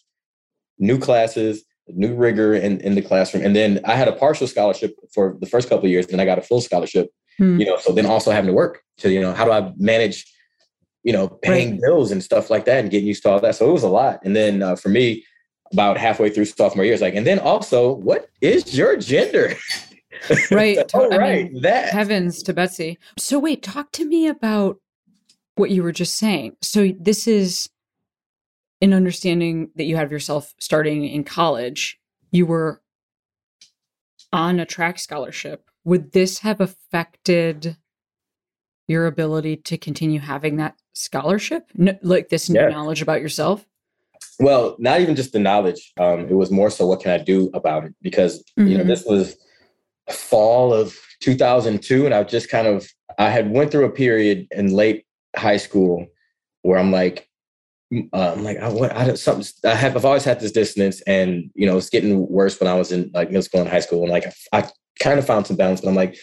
[0.79, 3.45] new classes, new rigor in, in the classroom.
[3.45, 6.25] And then I had a partial scholarship for the first couple of years, then I
[6.25, 7.11] got a full scholarship.
[7.39, 7.59] Hmm.
[7.59, 10.27] You know, so then also having to work to you know how do I manage,
[11.05, 13.55] you know, paying bills and stuff like that, and getting used to all that.
[13.55, 14.21] So it was a lot.
[14.25, 15.25] And then uh, for me,
[15.73, 19.55] about halfway through sophomore year, it's like, and then also, what is your gender?
[20.51, 20.79] Right.
[20.95, 21.51] oh, I mean, right.
[21.63, 21.91] that.
[21.91, 22.99] Heavens to Betsy.
[23.17, 24.81] So wait, talk to me about
[25.55, 26.57] what you were just saying.
[26.61, 27.69] So this is
[28.81, 31.99] an understanding that you have yourself starting in college.
[32.31, 32.81] You were
[34.33, 35.69] on a track scholarship.
[35.85, 37.77] Would this have affected
[38.87, 41.71] your ability to continue having that scholarship?
[41.75, 42.69] No, like this new Yeah.
[42.69, 43.67] knowledge about yourself?
[44.41, 45.93] Well, not even just the knowledge.
[45.99, 47.95] Um, it was more so what can I do about it?
[48.03, 48.89] Because you know Mhm.
[48.89, 49.37] this was
[50.11, 52.89] fall of 2002, and I just kind of
[53.19, 55.05] I had went through a period in late
[55.37, 56.07] high school
[56.63, 57.28] where I'm like,
[58.13, 61.51] uh, I'm like I what I something I have I've always had this dissonance, and
[61.55, 64.03] you know it's getting worse when I was in like middle school and high school,
[64.03, 64.71] and like I, I
[65.01, 66.17] kind of found some balance, but I'm like.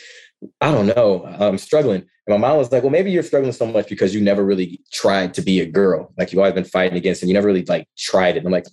[0.61, 1.25] I don't know.
[1.25, 2.01] I'm struggling.
[2.01, 4.79] And my mom was like, well, maybe you're struggling so much because you never really
[4.91, 6.13] tried to be a girl.
[6.17, 8.39] Like you've always been fighting against and you never really like tried it.
[8.39, 8.67] And I'm like,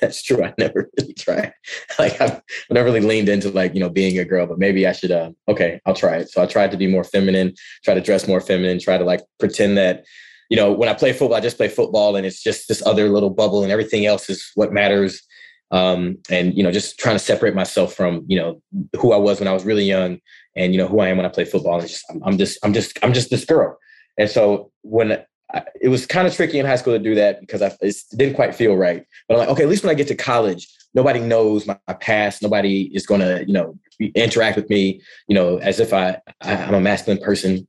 [0.00, 0.44] that's true.
[0.44, 1.52] I never really tried.
[1.98, 4.92] Like I've never really leaned into like, you know, being a girl, but maybe I
[4.92, 6.30] should, uh, okay, I'll try it.
[6.30, 9.20] So I tried to be more feminine, try to dress more feminine, try to like
[9.38, 10.04] pretend that,
[10.50, 13.08] you know, when I play football, I just play football and it's just this other
[13.08, 15.22] little bubble and everything else is what matters.
[15.70, 18.60] Um, and, you know, just trying to separate myself from, you know,
[18.98, 20.18] who I was when I was really young
[20.56, 21.78] and, you know, who I am when I play football.
[21.78, 23.78] And just, I'm, I'm just, I'm just, I'm just this girl.
[24.18, 25.22] And so when
[25.54, 27.96] I, it was kind of tricky in high school to do that because I it
[28.16, 29.06] didn't quite feel right.
[29.28, 31.94] But I'm like, okay, at least when I get to college, nobody knows my, my
[31.94, 32.42] past.
[32.42, 33.78] Nobody is going to, you know,
[34.16, 37.68] interact with me, you know, as if I, I I'm a masculine person,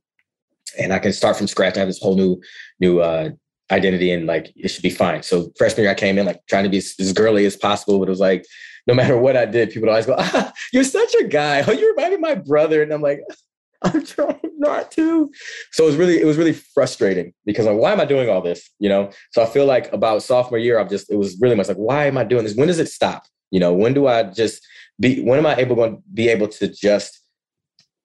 [0.78, 1.76] and I can start from scratch.
[1.76, 2.40] I have this whole new
[2.80, 3.30] new uh,
[3.70, 5.22] identity, and like it should be fine.
[5.22, 8.08] So freshman year, I came in like trying to be as, girly as possible, but
[8.08, 8.44] it was like
[8.86, 11.64] no matter what I did, people always go, ah, "You're such a guy.
[11.66, 13.20] Oh, you remind me of my brother," and I'm like.
[13.84, 15.28] I'm trying not to.
[15.72, 18.40] So it was really, it was really frustrating because like, why am I doing all
[18.40, 18.70] this?
[18.78, 19.10] You know?
[19.32, 22.06] So I feel like about sophomore year, I'm just, it was really much like, why
[22.06, 22.54] am I doing this?
[22.54, 23.24] When does it stop?
[23.50, 24.64] You know, when do I just
[25.00, 27.21] be, when am I able to be able to just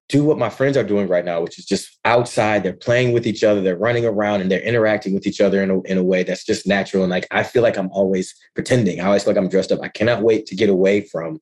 [0.09, 3.27] do what my friends are doing right now, which is just outside, they're playing with
[3.27, 6.03] each other, they're running around and they're interacting with each other in a, in a
[6.03, 7.03] way that's just natural.
[7.03, 9.01] And like, I feel like I'm always pretending.
[9.01, 9.81] I always feel like I'm dressed up.
[9.81, 11.41] I cannot wait to get away from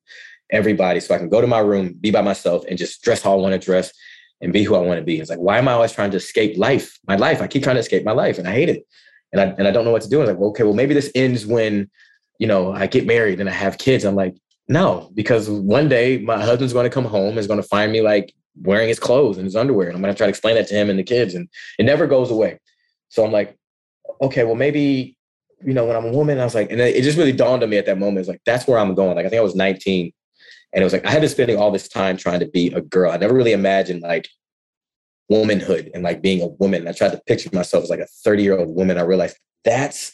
[0.51, 3.33] everybody so I can go to my room, be by myself and just dress how
[3.33, 3.91] I want to dress
[4.41, 5.19] and be who I want to be.
[5.19, 6.97] It's like, why am I always trying to escape life?
[7.07, 7.41] My life.
[7.41, 8.85] I keep trying to escape my life and I hate it.
[9.31, 10.21] And I and I don't know what to do.
[10.21, 11.89] I'm like, well, okay, well, maybe this ends when,
[12.39, 14.05] you know, I get married and I have kids.
[14.05, 14.35] I'm like,
[14.67, 18.01] no, because one day my husband's going to come home, is going to find me
[18.01, 19.87] like wearing his clothes and his underwear.
[19.87, 21.33] And I'm going to try to explain that to him and the kids.
[21.35, 22.59] And it never goes away.
[23.09, 23.57] So I'm like,
[24.21, 25.17] okay, well, maybe,
[25.65, 27.69] you know, when I'm a woman, I was like, and it just really dawned on
[27.69, 28.19] me at that moment.
[28.19, 29.15] It's like, that's where I'm going.
[29.15, 30.11] Like, I think I was 19
[30.75, 32.81] and it was like I had been spending all this time trying to be a
[32.81, 33.11] girl.
[33.11, 34.27] I never really imagined like
[35.29, 36.87] womanhood and like being a woman.
[36.87, 38.97] I tried to picture myself as like a 30 year old woman.
[38.97, 40.11] I realized that's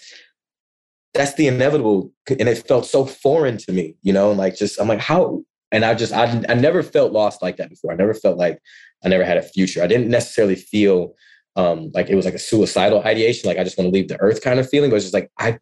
[1.15, 3.95] that's the inevitable, and it felt so foreign to me.
[4.03, 5.43] You know, and like just I'm like how.
[5.71, 7.91] And I just I I never felt lost like that before.
[7.91, 8.59] I never felt like
[9.03, 9.81] I never had a future.
[9.81, 11.15] I didn't necessarily feel
[11.55, 14.19] um like it was like a suicidal ideation, like I just want to leave the
[14.21, 14.89] earth kind of feeling.
[14.89, 15.59] But it's just like I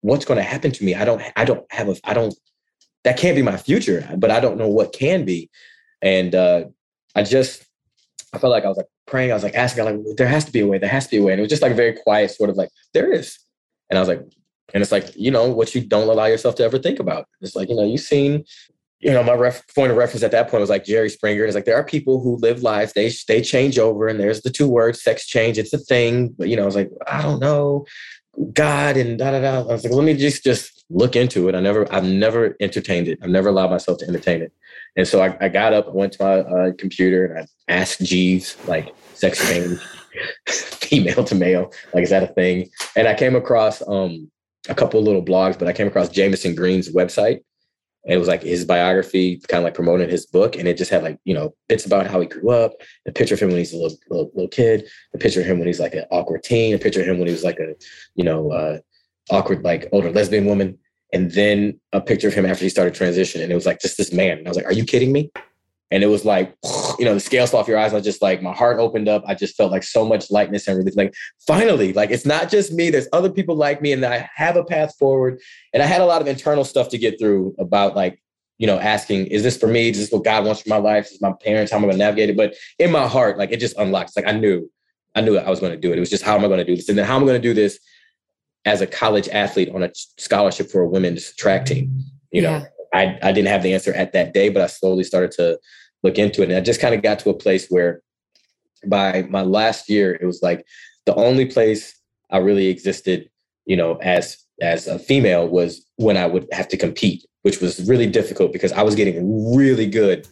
[0.00, 0.94] what's going to happen to me?
[0.94, 2.34] I don't I don't have a I don't
[3.04, 5.50] that can't be my future, but I don't know what can be.
[6.02, 6.64] And uh,
[7.14, 7.64] I just,
[8.32, 9.30] I felt like I was like praying.
[9.30, 10.78] I was like asking, I like, there has to be a way.
[10.78, 11.32] There has to be a way.
[11.32, 13.38] And it was just like very quiet, sort of like, there is.
[13.90, 14.22] And I was like,
[14.74, 17.26] and it's like, you know, what you don't allow yourself to ever think about.
[17.40, 18.44] It's like, you know, you've seen,
[18.98, 21.44] you know, my ref, point of reference at that point was like Jerry Springer.
[21.44, 24.50] It's like there are people who live lives, they they change over, and there's the
[24.50, 25.58] two words, sex change.
[25.58, 26.34] It's a thing.
[26.36, 27.86] But you know, I was like, I don't know.
[28.52, 29.60] God and da da da.
[29.60, 31.54] I was like, let me just just look into it.
[31.54, 33.18] I never, I've never entertained it.
[33.22, 34.52] I've never allowed myself to entertain it.
[34.96, 38.00] And so I, I got up, I went to my uh, computer, and I asked
[38.00, 39.80] Jeeves, like, sex change,
[40.48, 42.70] female to male, like, is that a thing?
[42.96, 44.30] And I came across um,
[44.68, 47.40] a couple little blogs, but I came across Jamison Green's website.
[48.04, 50.56] And it was like his biography, kind of like promoting his book.
[50.56, 52.72] And it just had like, you know, bits about how he grew up,
[53.06, 55.58] a picture of him when he's a little, little, little kid, a picture of him
[55.58, 57.74] when he's like an awkward teen, a picture of him when he was like a,
[58.14, 58.78] you know, uh,
[59.30, 60.78] awkward, like older lesbian woman.
[61.14, 63.40] And then a picture of him after he started transition.
[63.40, 64.36] And it was like just this man.
[64.36, 65.30] And I was like, are you kidding me?
[65.90, 66.54] And it was like,
[66.98, 67.92] you know, the scales off your eyes.
[67.92, 69.24] I was just like, my heart opened up.
[69.26, 70.96] I just felt like so much lightness and relief.
[70.96, 71.14] Like,
[71.46, 72.90] finally, like it's not just me.
[72.90, 75.40] There's other people like me, and I have a path forward.
[75.72, 78.20] And I had a lot of internal stuff to get through about like,
[78.58, 79.88] you know, asking, is this for me?
[79.90, 81.10] Is this what God wants for my life?
[81.10, 81.72] Is my parents?
[81.72, 82.36] How am I gonna navigate it?
[82.36, 84.10] But in my heart, like it just unlocked.
[84.10, 84.70] It's like I knew
[85.14, 85.96] I knew I was going to do it.
[85.96, 86.88] It was just how am I going to do this?
[86.88, 87.78] And then how am I going to do this
[88.64, 92.02] as a college athlete on a scholarship for a women's track team?
[92.32, 92.64] You know, Yeah.
[92.94, 95.58] I, I didn't have the answer at that day, but I slowly started to
[96.04, 96.48] look into it.
[96.48, 98.00] And I just kind of got to a place where
[98.86, 100.64] by my last year, it was like
[101.04, 101.98] the only place
[102.30, 103.28] I really existed,
[103.66, 107.86] you know, as as a female was when I would have to compete, which was
[107.88, 110.28] really difficult because I was getting really good.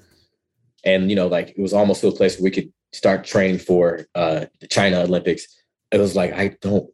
[0.84, 3.58] And, you know, like it was almost to a place where we could start training
[3.58, 5.46] for uh the China Olympics.
[5.90, 6.88] It was like, I don't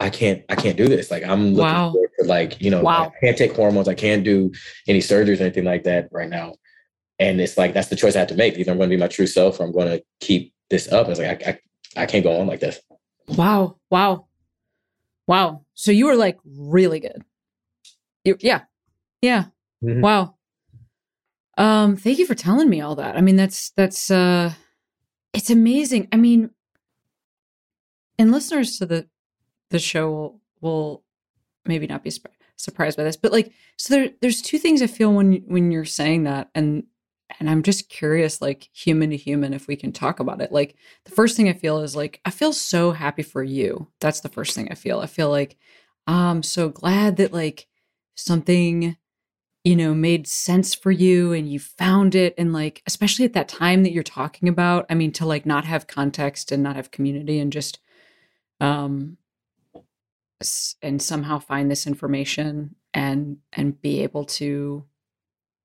[0.00, 1.10] I can't I can't do this.
[1.10, 1.94] Like I'm looking Wow.
[2.20, 3.12] to like, you know, Wow.
[3.16, 4.52] I can't take hormones, I can't do
[4.86, 6.54] any surgeries or anything like that right now.
[7.18, 8.56] And it's like that's the choice I have to make.
[8.58, 11.08] Either I'm going to be my true self or I'm going to keep this up.
[11.08, 11.50] It's like I,
[11.96, 12.80] I I can't go on like this.
[13.28, 13.78] Wow.
[13.90, 14.28] Wow.
[15.26, 15.64] Wow.
[15.74, 17.24] So you were like really good.
[18.24, 18.62] You, yeah.
[19.20, 19.46] Yeah.
[19.82, 20.00] Mhm.
[20.00, 20.36] Wow.
[21.56, 23.16] Um, thank you for telling me all that.
[23.16, 24.52] I mean, that's that's uh
[25.34, 26.06] it's amazing.
[26.12, 26.50] I mean,
[28.16, 29.08] and listeners to the
[29.70, 31.04] the show will, will
[31.64, 32.26] maybe not be surp-
[32.56, 35.84] surprised by this, but like so there there's two things I feel when when you're
[35.84, 36.84] saying that and
[37.38, 40.50] and I'm just curious like human to human if we can talk about it.
[40.50, 43.88] Like the first thing I feel is like I feel so happy for you.
[44.00, 45.00] That's the first thing I feel.
[45.00, 45.56] I feel like
[46.06, 47.66] I'm so glad that like
[48.14, 48.96] something
[49.64, 53.48] you know made sense for you and you found it and like especially at that
[53.48, 56.90] time that you're talking about i mean to like not have context and not have
[56.90, 57.78] community and just
[58.60, 59.16] um
[60.82, 64.84] and somehow find this information and and be able to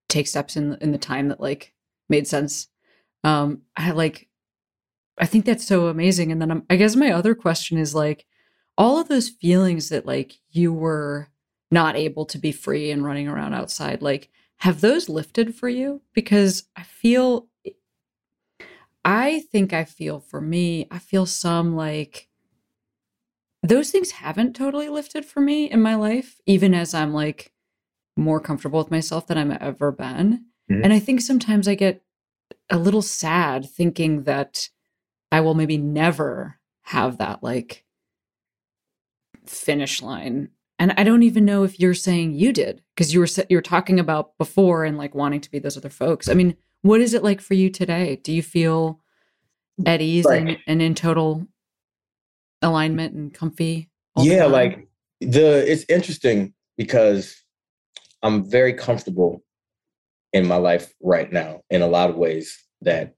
[0.10, 1.74] take steps in in the time that like
[2.10, 2.68] made sense.
[3.24, 4.28] Um i like
[5.18, 8.26] i think that's so amazing and then I'm, i guess my other question is like
[8.78, 11.30] all of those feelings that like you were
[11.72, 16.02] not able to be free and running around outside like have those lifted for you?
[16.14, 17.48] Because i feel
[19.04, 22.30] i think i feel for me i feel some like
[23.64, 27.52] those things haven't totally lifted for me in my life even as i'm like
[28.16, 30.46] more comfortable with myself than i've ever been.
[30.70, 30.84] Mhm.
[30.84, 32.02] and i think sometimes i get
[32.70, 34.70] a little sad thinking that
[35.32, 37.86] i will maybe never have that like
[39.46, 40.50] finish line.
[40.80, 43.62] And i don't even know if you're saying you did because you were you were
[43.62, 46.28] talking about before and like wanting to be those other folks.
[46.28, 48.18] I mean what is it like for you today?
[48.18, 49.00] Do you feel
[49.86, 51.48] at ease and, and in total
[52.64, 54.88] alignment and comfy all the yeah like
[55.22, 57.36] the it's interesting because
[58.24, 59.44] i'm very comfortable
[60.32, 63.14] in my life right now in a lot of ways that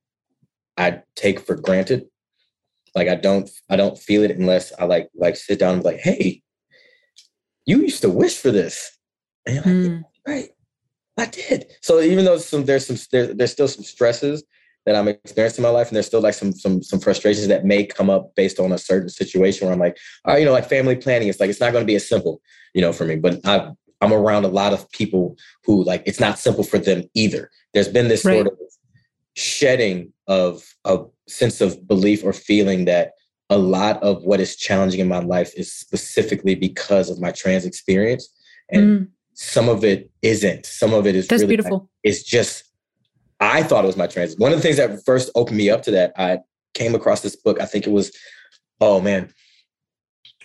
[0.78, 2.06] i take for granted.
[2.94, 5.90] Like i don't i don't feel it unless i like like sit down and be
[5.90, 6.42] like hey
[7.66, 8.92] you used to wish for this.
[9.46, 10.50] And you're like Mm, right
[11.18, 11.68] i did.
[11.82, 14.44] So even though some there's some there, there's still some stresses
[14.86, 17.66] that i'm experiencing in my life and there's still like some some some frustrations that
[17.66, 20.52] may come up based on a certain situation where i'm like all right, you know,
[20.52, 22.42] like family planning, it's like it's not going to be as simple,
[22.74, 23.16] you know, for me.
[23.16, 23.72] But I,
[24.02, 27.50] I'm around a lot of people who like it's not simple for them either.
[27.74, 28.36] There's been this Right.
[28.36, 28.54] sort of
[29.36, 33.12] shedding of a sense of belief or feeling that
[33.50, 37.66] a lot of what is challenging in my life is specifically because of my trans
[37.66, 38.28] experience,
[38.72, 40.66] and mm, some of it isn't.
[40.66, 42.65] Some of it is that's really beautiful it's just
[43.40, 44.36] I thought it was my trans.
[44.38, 46.40] One of the things that first opened me up to that, I
[46.74, 47.60] came across this book.
[47.60, 48.16] I think it was,
[48.80, 49.34] oh man,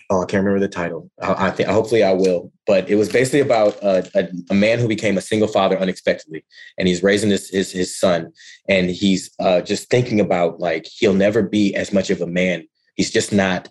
[0.09, 1.09] oh I can't remember the title.
[1.21, 2.51] I, I think hopefully I will.
[2.67, 6.45] But it was basically about a, a, a man who became a single father unexpectedly,
[6.77, 8.31] and he's raising his his, his son,
[8.67, 12.67] and he's uh, just thinking about like he'll never be as much of a man.
[12.95, 13.69] He's just not.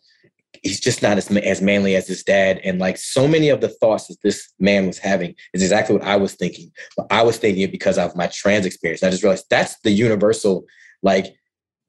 [0.62, 3.68] He's just not as as manly as his dad, and like so many of the
[3.68, 7.38] thoughts that this man was having is exactly what I was thinking but I was
[7.38, 9.02] thinking it because of my trans experience.
[9.02, 10.64] And I just realized that's the universal,
[11.02, 11.34] like,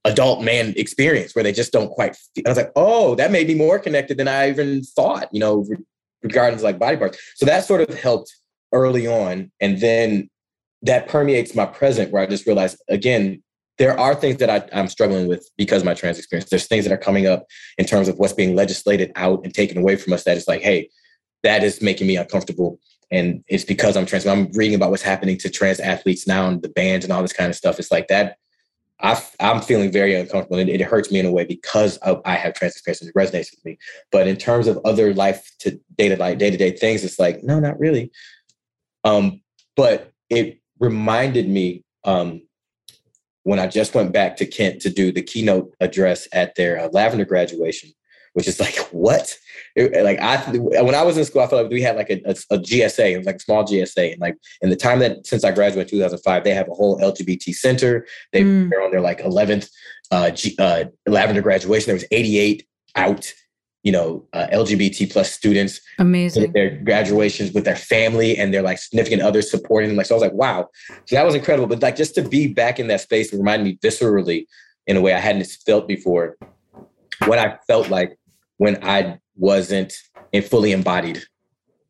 [0.06, 2.16] adult man experience where they just don't quite.
[2.16, 2.44] Feel.
[2.46, 5.30] I was like, oh, that made me more connected than I even thought.
[5.32, 5.78] You know, re-
[6.24, 7.20] regarding like body parts.
[7.36, 8.36] So that sort of helped
[8.72, 10.30] early on, and then
[10.84, 13.44] that permeates my present, where I just realized again.
[13.82, 16.52] There are things that I, I'm struggling with because my trans experience.
[16.52, 17.48] There's things that are coming up
[17.80, 20.62] in terms of what's being legislated out and taken away from us that is like,
[20.62, 20.90] hey,
[21.42, 22.80] that is making me uncomfortable
[23.12, 24.26] and it's because I'm trans.
[24.26, 27.34] I'm reading about what's happening to trans athletes now and the bans and all this
[27.34, 27.78] kind of stuff.
[27.78, 28.38] It's like that.
[29.02, 32.36] I, am feeling very uncomfortable and it hurts me in a way because of, I
[32.36, 33.80] have trans experience it resonates with me.
[34.12, 37.20] But in terms of other life to day to day, day to day things, it's
[37.20, 38.12] like, no, not really.
[39.04, 39.42] Um,
[39.76, 42.44] but it reminded me um,
[43.44, 46.90] when I just went back to Kent to do the keynote address at their uh,
[46.92, 47.92] Lavender graduation,
[48.34, 49.38] which is like what?
[49.76, 52.22] It- like I when I was in school, I felt like we had like a,
[52.26, 53.12] a, a GSA.
[53.14, 55.92] It was like a small GSA, and like in the time that since I graduated
[55.94, 58.06] in 2005, they have a whole LGBT center.
[58.34, 58.70] They Mm.
[58.70, 59.70] they're on their like 11th
[60.12, 61.86] uh, G, uh, lavender graduation.
[61.88, 63.34] There was 88 out,
[63.84, 66.52] you know, uh, LGBT plus students Amazing.
[66.54, 69.98] their graduations with their family and their like significant others supporting them.
[69.98, 70.70] Like, so I was like, wow.
[71.06, 71.68] So that was incredible.
[71.68, 74.46] But like just to be back in that space reminded me viscerally
[74.86, 76.38] in a way I hadn't felt before
[77.26, 78.18] what I felt like
[78.58, 79.94] when I wasn't
[80.32, 81.24] in fully embodied,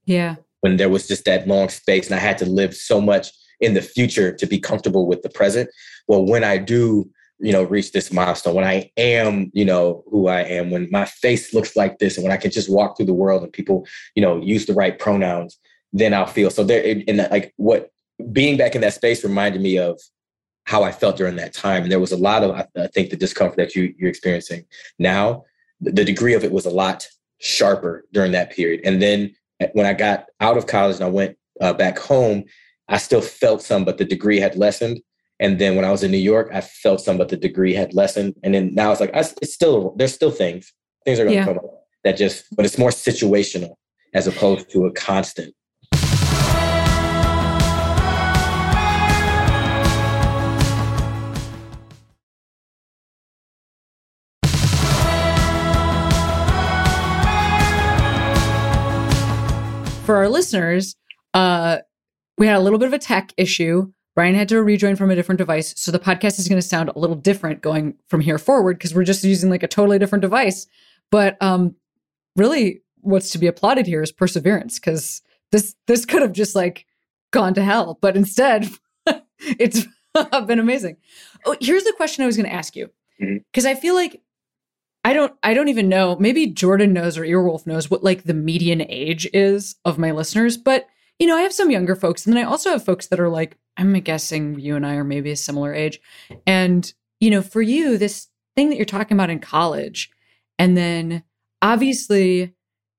[0.05, 0.35] Yeah.
[0.61, 3.73] when there was just that long space and I had to live so much in
[3.73, 5.69] the future to be comfortable with the present.
[6.07, 7.09] Well, when I do,
[7.41, 11.05] you know, reach this milestone, when I am, you know, who I am, when my
[11.05, 13.87] face looks like this, and when I can just walk through the world and people,
[14.15, 15.59] you know, use the right pronouns,
[15.93, 17.01] then I'll feel so there.
[17.07, 17.91] And like what
[18.31, 19.99] being back in that space reminded me of
[20.65, 21.83] how I felt during that time.
[21.83, 24.65] And there was a lot of, I, think, the discomfort that you, you're experiencing
[24.99, 25.43] now.
[25.81, 27.07] The, degree of it was a lot
[27.39, 28.81] sharper during that period.
[28.83, 29.33] And then
[29.73, 32.43] when I got out of college and I went uh, back home,
[32.87, 35.01] I still felt some, but the degree had lessened.
[35.41, 37.95] And then when I was in New York, I felt some, but the degree had
[37.95, 38.35] lessened.
[38.43, 40.71] And then now it's like I, it's still there's still things
[41.03, 41.45] things are going to Yeah.
[41.45, 41.63] come up
[42.03, 43.73] that just, but it's more situational
[44.13, 45.53] as opposed to a constant.
[60.05, 60.95] For our listeners,
[61.33, 61.79] uh,
[62.37, 63.91] we had a little bit of a tech issue.
[64.16, 65.74] Brian had to rejoin from a different device.
[65.78, 68.93] So the podcast is going to sound a little different going from here forward because
[68.93, 70.68] we're just using like a totally different device.
[71.12, 71.76] But um,
[72.36, 76.86] really, what's to be applauded here is perseverance because this this could have just like
[77.32, 78.70] gone to hell, but instead,
[79.39, 79.88] it's
[80.45, 80.97] been amazing.
[81.45, 82.89] Oh, here's the question I was going to ask you
[83.20, 84.22] because I feel like
[85.03, 86.16] I don't I don't even know.
[86.20, 90.57] Maybe Jordan knows or Earwolf knows what like the median age is of my listeners,
[90.57, 90.86] but
[91.22, 93.30] you know, I have some younger folks and then I also have folks that are
[93.30, 96.01] like I'm guessing you and I are maybe a similar age.
[96.47, 100.09] And you know, for you this thing that you're talking about in college
[100.57, 101.22] and then
[101.61, 102.55] obviously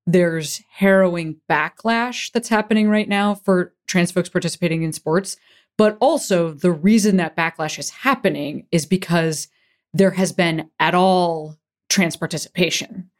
[0.06, 5.36] there's harrowing backlash that's happening right now for trans folks participating in sports,
[5.76, 9.48] but also the reason that backlash is happening is because
[9.92, 11.56] there has been at all
[11.88, 13.10] trans participation.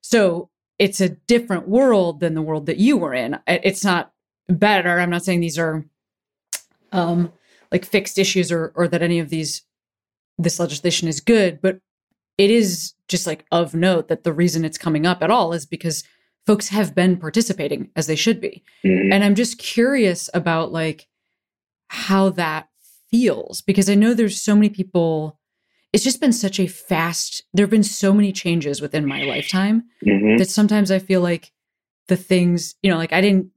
[0.00, 3.38] So it's a different world than the world that you were in.
[3.48, 4.12] It's not
[4.48, 4.98] better.
[5.00, 5.84] I'm not saying these are
[6.92, 7.32] um
[7.72, 9.62] like fixed issues or or that any of these
[10.38, 11.78] this legislation is good, but
[12.38, 15.64] it is just like of note that the reason it's coming up at all is
[15.66, 16.02] because
[16.46, 18.62] folks have been participating as they should be.
[18.82, 21.06] And I'm just curious about like
[21.88, 22.68] how that
[23.10, 25.38] feels because I know there's so many people
[25.92, 30.38] it's just been such a fast there've been so many changes within my lifetime Mhm.
[30.38, 31.52] that sometimes I feel like
[32.08, 33.50] the things, you know, like I didn't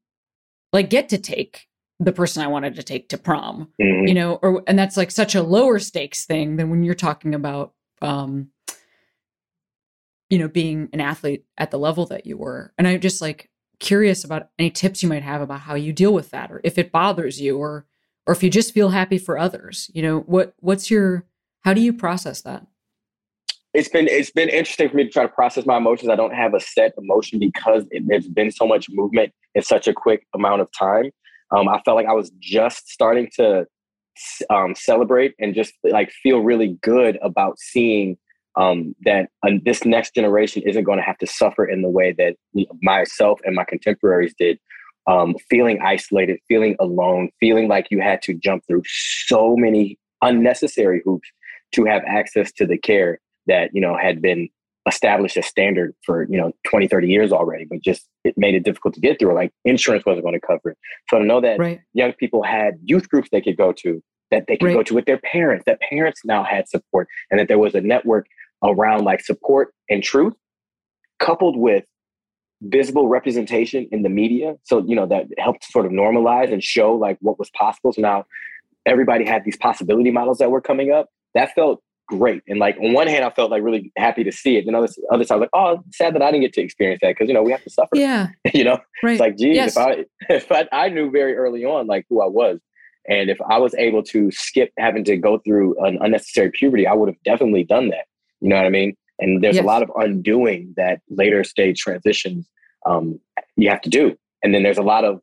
[0.78, 1.68] like get to take
[2.00, 4.08] the person I wanted to take to prom, Mhm.
[4.08, 7.34] you know, or and that's like such a lower stakes thing than when you're talking
[7.34, 8.52] about um
[10.30, 12.74] you know, being an athlete at the level that you were.
[12.78, 13.50] And I'm just like
[13.80, 16.78] curious about any tips you might have about how you deal with that or if
[16.78, 17.86] it bothers you or
[18.26, 19.90] or if you just feel happy for others.
[19.94, 21.26] You know, what what's your
[21.62, 22.66] how do you process that?
[23.78, 26.10] It's been it's been interesting for me to try to process my emotions.
[26.10, 29.88] I don't have a set emotion because it, there's been so much movement in such
[29.88, 31.12] a quick amount of time.
[31.56, 33.68] Um, I felt like I was just starting to
[34.50, 38.18] um, celebrate and just like feel really good about seeing
[38.56, 42.16] um, that uh, this next generation isn't going to have to suffer in the way
[42.18, 42.36] that
[42.82, 44.58] myself and my contemporaries did.
[45.06, 51.02] Um, feeling isolated, feeling alone, feeling like you had to jump through so many unnecessary
[51.06, 51.30] hoops
[51.74, 54.50] to have access to the care that you know had been
[54.88, 58.64] established as standard for you know 20 30 years already but just it made it
[58.64, 60.78] difficult to get through like insurance wasn't going to cover it.
[61.10, 61.82] So to know that Right.
[61.94, 65.06] young people had youth groups they could go to that they could go to with
[65.06, 68.28] their parents that parents now had support and that there was a network
[68.64, 70.34] around like support and truth
[71.20, 71.84] coupled with
[72.62, 74.56] visible representation in the media.
[74.64, 77.94] So you know that helped sort of normalize and show like what was possible.
[77.94, 78.26] So now
[78.86, 81.08] everybody had these possibility models that were coming up.
[81.34, 84.56] That felt great and like on one hand i felt like really happy to see
[84.58, 87.10] it and other other side like oh sad that i didn't get to experience that
[87.10, 88.30] because you know we have to suffer Yeah.
[88.54, 89.12] you know Right.
[89.14, 89.76] it's like, geez, Yes.
[89.76, 92.60] if I if I, I knew very early on like who I was,
[93.10, 96.94] and if I was able to skip having to go through an unnecessary puberty, I
[96.94, 98.06] would have definitely done that.
[98.42, 98.96] You know what I mean?
[99.20, 99.64] And there's Yes.
[99.64, 102.48] a lot of undoing that later stage transitions
[102.86, 103.20] um,
[103.56, 105.20] you have to do, and then there's a lot of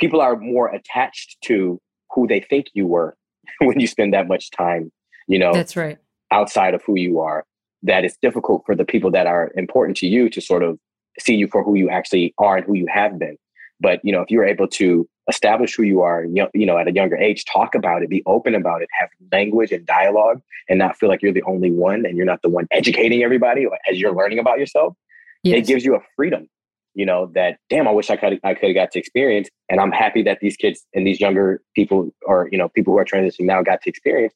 [0.00, 1.80] people are more attached to
[2.14, 3.16] who they think you were
[3.60, 4.90] when you spend that much time,
[5.28, 5.98] you know, That's right.
[6.32, 7.44] Outside of who you are.
[7.84, 10.78] that it's difficult for the people that are important to you to sort of
[11.18, 13.36] see you for who you actually are and who you have been.
[13.80, 16.92] But you know, if you're able to establish who you are, you know, at a
[16.92, 20.96] younger age, talk about it, be open about it, have language and dialogue, and not
[20.96, 24.14] feel like you're the only one and you're not the one educating everybody as you're
[24.14, 24.94] learning about yourself.
[25.42, 25.58] Yes.
[25.58, 26.48] It gives you a freedom,
[26.94, 29.48] you know, that damn, I wish I could I could have got to experience.
[29.68, 32.98] And I'm happy that these kids and these younger people or you know people who
[33.00, 34.34] are transitioning now got to experience.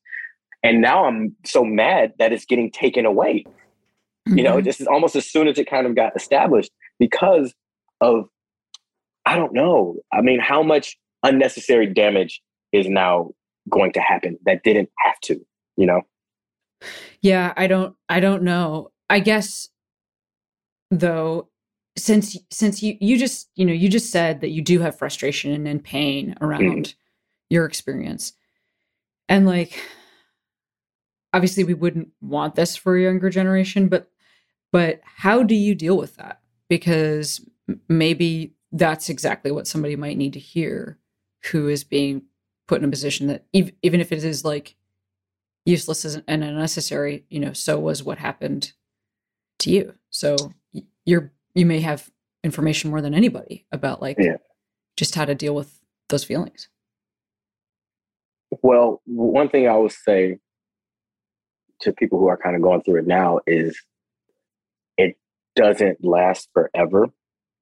[0.67, 3.45] And now I'm so mad that it's getting taken away.
[4.27, 4.65] You know, Mhm.
[4.65, 7.55] this is almost as soon as it kind of got established because
[8.01, 8.29] of
[9.25, 9.97] I don't know.
[10.13, 12.41] I mean, how much unnecessary damage
[12.73, 13.31] is now
[13.69, 15.45] going to happen that didn't have to,
[15.77, 16.03] you know?
[17.21, 18.91] Yeah, I don't I don't know.
[19.11, 19.69] I guess
[20.91, 21.49] though
[21.97, 25.67] since since you you just, you know, you just said that you do have frustration
[25.67, 26.95] and pain around
[27.49, 28.33] your experience.
[29.29, 29.81] And like
[31.37, 34.11] obviously we wouldn't want this for a younger generation, but
[34.73, 36.41] but how do you deal with that?
[36.69, 37.47] Because
[37.89, 40.99] maybe that's exactly what somebody might need to hear
[41.51, 42.23] who is being
[42.67, 44.77] put in a position that ev- even if it is like
[45.65, 48.73] useless and unnecessary, you know, so was what happened
[49.61, 49.95] to you.
[50.11, 50.37] So
[51.05, 52.11] you're you may have
[52.45, 54.37] information more than anybody about like Yeah.
[54.97, 56.69] just how to deal with those feelings.
[58.63, 60.39] Well, one thing I would say
[61.81, 63.79] to people who are kind of going through it now is
[64.97, 65.17] it
[65.55, 67.09] doesn't last forever.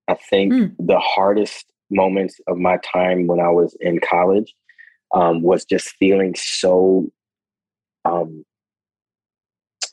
[0.08, 0.76] I think Mm.
[0.78, 4.54] the hardest moments of my time when I was in college
[5.12, 7.10] um, was just feeling so
[8.04, 8.44] um,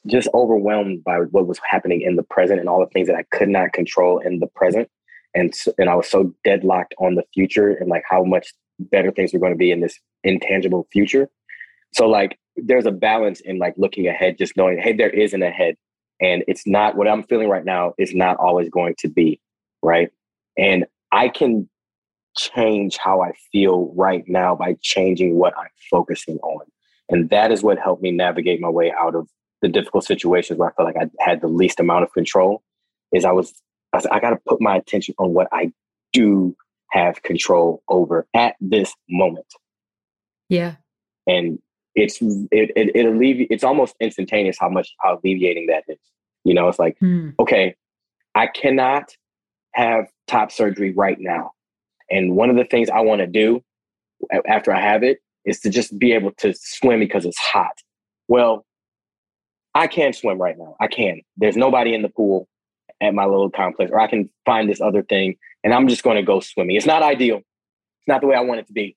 [0.07, 3.23] just overwhelmed by what was happening in the present and all the things that I
[3.35, 4.89] could not control in the present.
[5.35, 9.11] And, s- and I was so deadlocked on the future and like how much better
[9.11, 11.29] things were going to be in this intangible future.
[11.93, 15.43] So like there's a balance in like looking ahead, just knowing, hey, there is an
[15.43, 15.75] ahead.
[16.21, 19.41] And it's not what I'm feeling right now is not always going to be.
[19.81, 20.09] Right.
[20.57, 21.67] And I can
[22.37, 26.65] change how I feel right now by changing what I'm focusing on.
[27.09, 29.27] And that is what helped me navigate my way out of
[29.61, 32.63] the difficult situations where I felt like I had the least amount of control.
[33.11, 33.53] Is I was,
[33.91, 35.73] I, was, I got to put my attention on what I
[36.13, 36.55] do
[36.91, 39.45] have control over at this moment
[40.49, 40.75] Yeah.
[41.27, 41.59] and
[41.95, 45.97] it's it it, it allevi- it's almost instantaneous how much how alleviating that is.
[46.43, 47.29] You know it's like Hmm.
[47.39, 47.75] okay
[48.35, 49.15] i cannot
[49.73, 51.51] have top surgery right now.
[52.09, 53.63] And one of the things i want to do
[54.47, 57.73] after i have it is to just be able to swim because it's hot.
[58.27, 58.65] Well
[59.75, 60.75] i can swim right now.
[60.79, 61.21] I can.
[61.37, 62.47] There's nobody in the pool
[63.01, 66.15] at my little complex or i can find this other thing and i'm just going
[66.17, 66.75] to go swimming.
[66.75, 67.37] It's not ideal.
[67.37, 68.95] It's not the way i want it to be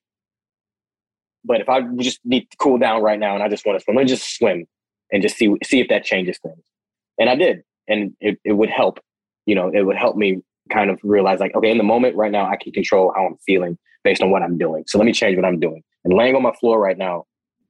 [1.45, 3.83] but if I just need to cool down right now and I just want to
[3.83, 4.65] swim, let me just swim
[5.11, 6.63] and just see see if that changes things.
[7.19, 8.99] And I did, and it, it would help.
[9.45, 10.41] You know, it would help me
[10.71, 13.37] kind of realize like, okay, in the moment right now, I can control how I'm
[13.45, 14.83] feeling based on what I'm doing.
[14.87, 15.83] So let me change what I'm doing.
[16.03, 17.25] And laying on my floor right now,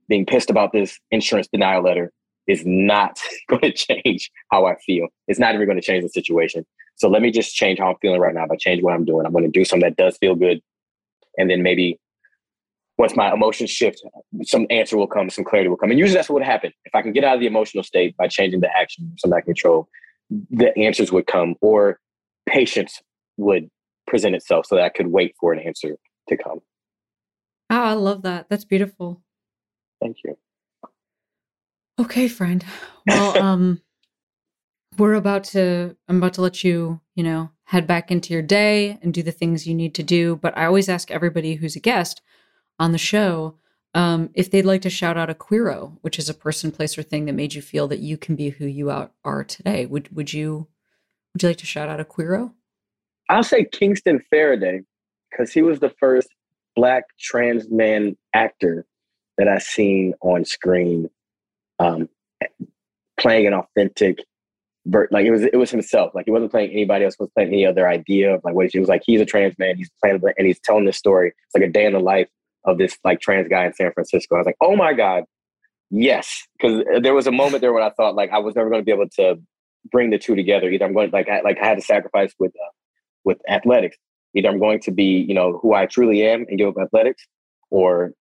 [0.07, 2.11] being pissed about this insurance denial letter
[2.47, 3.19] is not
[3.49, 5.07] going to change how I feel.
[5.27, 6.65] It's not even going to change the situation.
[6.95, 9.25] So let me just change how I'm feeling right now by changing what I'm doing.
[9.25, 10.61] I'm going to do something that does feel good,
[11.37, 11.99] and then maybe
[12.97, 14.01] once my emotions shift,
[14.43, 15.91] some answer will come, some clarity will come.
[15.91, 16.71] And usually that's what would happen.
[16.85, 19.41] If I can get out of the emotional state by changing the action, something I
[19.41, 19.89] control,
[20.29, 21.99] the answers would come or
[22.47, 23.01] patience
[23.37, 23.69] would
[24.07, 25.97] present itself so that I could wait for an answer
[26.29, 26.59] to come.
[27.69, 28.47] Oh, I love that.
[28.49, 29.21] That's beautiful.
[30.01, 30.37] Thank you.
[31.99, 32.63] Okay, friend.
[33.05, 33.81] Well, um,
[34.97, 35.97] we're about to.
[36.07, 39.31] I'm about to let you, you know, head back into your day and do the
[39.31, 40.37] things you need to do.
[40.37, 42.21] But I always ask everybody who's a guest
[42.79, 43.55] on the show
[43.95, 47.03] um, if they'd like to shout out a queero, which is a person, place, or
[47.03, 49.85] thing that made you feel that you can be who you are today.
[49.85, 50.67] Would Would you
[51.33, 52.51] Would you like to shout out a queero?
[53.29, 54.81] I'll say Kingston Faraday
[55.31, 56.27] because he was the first
[56.75, 58.85] black trans man actor
[59.37, 61.09] that I seen on screen,
[61.79, 62.09] um,
[63.17, 64.19] playing an authentic,
[64.85, 66.13] like it was it was himself.
[66.13, 67.15] Like he wasn't playing anybody else.
[67.17, 69.03] Was playing any other idea of like what he was like.
[69.05, 69.77] He's a trans man.
[69.77, 71.29] He's playing and he's telling this story.
[71.29, 72.27] It's like a day in the life
[72.65, 74.35] of this like trans guy in San Francisco.
[74.35, 75.23] I was like, oh my god,
[75.89, 78.81] yes, because there was a moment there when I thought like I was never going
[78.81, 79.39] to be able to
[79.91, 80.69] bring the two together.
[80.69, 82.51] Either I'm going like I, like I had to sacrifice with.
[82.55, 82.71] Uh,
[83.27, 83.97] with athletics.
[84.35, 87.25] Either I'm going to be, you know, who I truly am and give up athletics,
[87.71, 88.11] or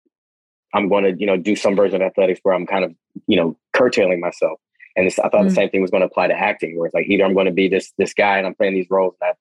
[0.73, 2.95] I'm going to, you know, do some version of athletics where I'm kind of,
[3.27, 4.59] you know, curtailing myself.
[4.97, 5.49] And this, I thought Mm.
[5.51, 7.45] the same thing was going to apply to acting, where it's like either I'm going
[7.45, 9.37] to be this this guy and I'm playing these roles that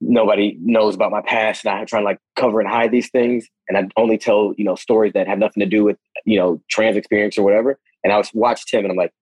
[0.00, 3.48] nobody knows about my past, and I'm trying to like cover and hide these things,
[3.68, 6.60] and I only tell, you know, stories that have nothing to do with, you know,
[6.70, 7.78] trans experience or whatever.
[8.04, 9.12] And I was watched him, and I'm like,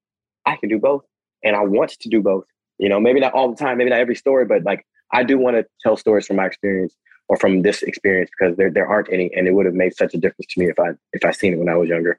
[0.46, 1.04] I can do both,
[1.42, 2.44] and I want to do both.
[2.78, 5.38] You know, maybe not all the time, maybe not every story, but like I do
[5.38, 6.94] want to tell stories from my experience
[7.28, 10.14] or from this experience because there there aren't any, and it would have made such
[10.14, 12.18] a difference to me if I if I seen it when I was younger.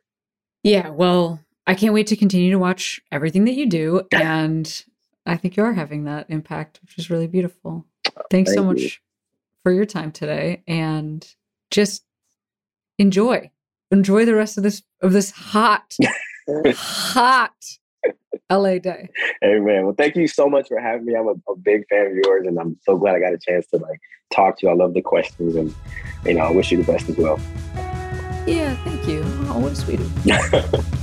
[0.63, 4.01] Yeah, well, I can't wait to continue to watch everything that you do.
[4.11, 4.83] And
[5.25, 7.85] I think you are having that impact, which is really beautiful.
[8.29, 8.89] Thanks so much you.
[9.63, 11.27] for your time today and
[11.71, 12.03] just
[12.97, 13.51] enjoy.
[13.91, 15.95] Enjoy the rest of this of this hot,
[16.75, 17.53] hot
[18.51, 19.09] LA day.
[19.41, 21.15] Hey man, well, thank you so much for having me.
[21.15, 23.67] I'm a, a big fan of yours, and I'm so glad I got a chance
[23.67, 23.99] to like
[24.31, 24.71] talk to you.
[24.71, 25.73] I love the questions, and
[26.25, 27.39] you know, I wish you the best as well.
[28.47, 29.21] Yeah, thank you.
[29.47, 30.91] Oh, what a sweetie.